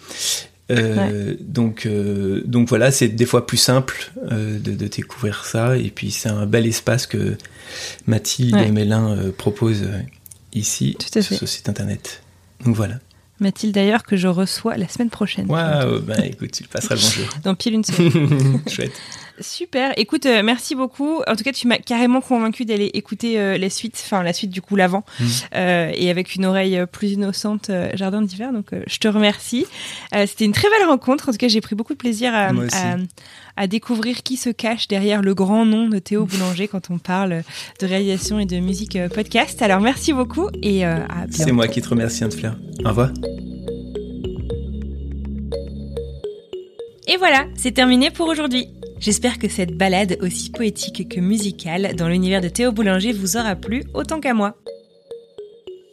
[0.72, 5.78] Euh, donc, euh, donc voilà, c'est des fois plus simple euh, de, de découvrir ça.
[5.78, 7.38] Et puis c'est un bel espace que
[8.06, 8.72] Mathilde Ouais.
[8.72, 10.00] Mélin euh, propose euh,
[10.54, 12.22] ici sur ce site internet.
[12.66, 12.96] Donc voilà.
[13.40, 15.50] Mathilde d'ailleurs que je reçois la semaine prochaine.
[15.50, 17.26] Waouh, ben écoute, tu passeras le bonjour.
[17.44, 18.62] Dans pile une semaine.
[18.68, 18.92] Chouette.
[19.40, 19.94] Super.
[19.98, 21.22] Écoute, euh, merci beaucoup.
[21.28, 24.50] En tout cas, tu m'as carrément convaincu d'aller écouter euh, les suites, enfin la suite
[24.52, 25.26] du coup l'avant, Mm.
[25.56, 28.52] euh, et avec une oreille euh, plus innocente, Jardin d'hiver.
[28.54, 29.66] Donc, je te remercie.
[30.14, 31.30] C'était une très belle rencontre.
[31.30, 32.96] En tout cas, j'ai pris beaucoup de plaisir à, à,
[33.58, 37.44] à découvrir qui se cache derrière le grand nom de Théo Boulanger quand on parle
[37.80, 39.62] de réalisation et de musique podcast.
[39.62, 41.44] Alors, merci beaucoup et à bientôt.
[41.44, 42.56] C'est moi qui te remercie, Anne Fleur.
[42.86, 43.10] Au revoir.
[47.12, 48.68] Et voilà, c'est terminé pour aujourd'hui.
[49.00, 53.56] J'espère que cette balade aussi poétique que musicale dans l'univers de Théo Boulanger vous aura
[53.56, 54.56] plu autant qu'à moi.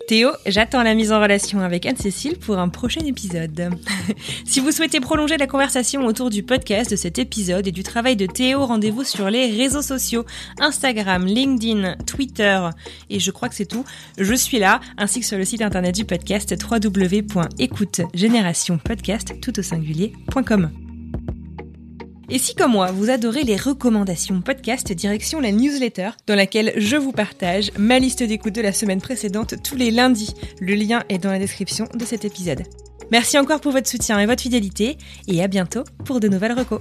[0.09, 3.71] Théo, j'attends la mise en relation avec Anne-Cécile pour un prochain épisode.
[4.45, 8.17] si vous souhaitez prolonger la conversation autour du podcast de cet épisode et du travail
[8.17, 10.27] de Théo, rendez-vous sur les réseaux sociaux
[10.61, 12.61] Instagram, LinkedIn, Twitter
[13.09, 13.87] et je crois que c'est tout.
[14.19, 20.86] Je suis là, ainsi que sur le site internet du podcast www.écoutegénérationpodcast tout au singulier.com.
[22.29, 26.97] Et si comme moi, vous adorez les recommandations podcast direction la newsletter dans laquelle je
[26.97, 30.35] vous partage ma liste d'écoute de la semaine précédente tous les lundis.
[30.61, 32.65] Le lien est dans la description de cet épisode.
[33.13, 34.99] Merci encore pour votre soutien et votre fidélité
[35.29, 36.81] et à bientôt pour de nouvelles recos.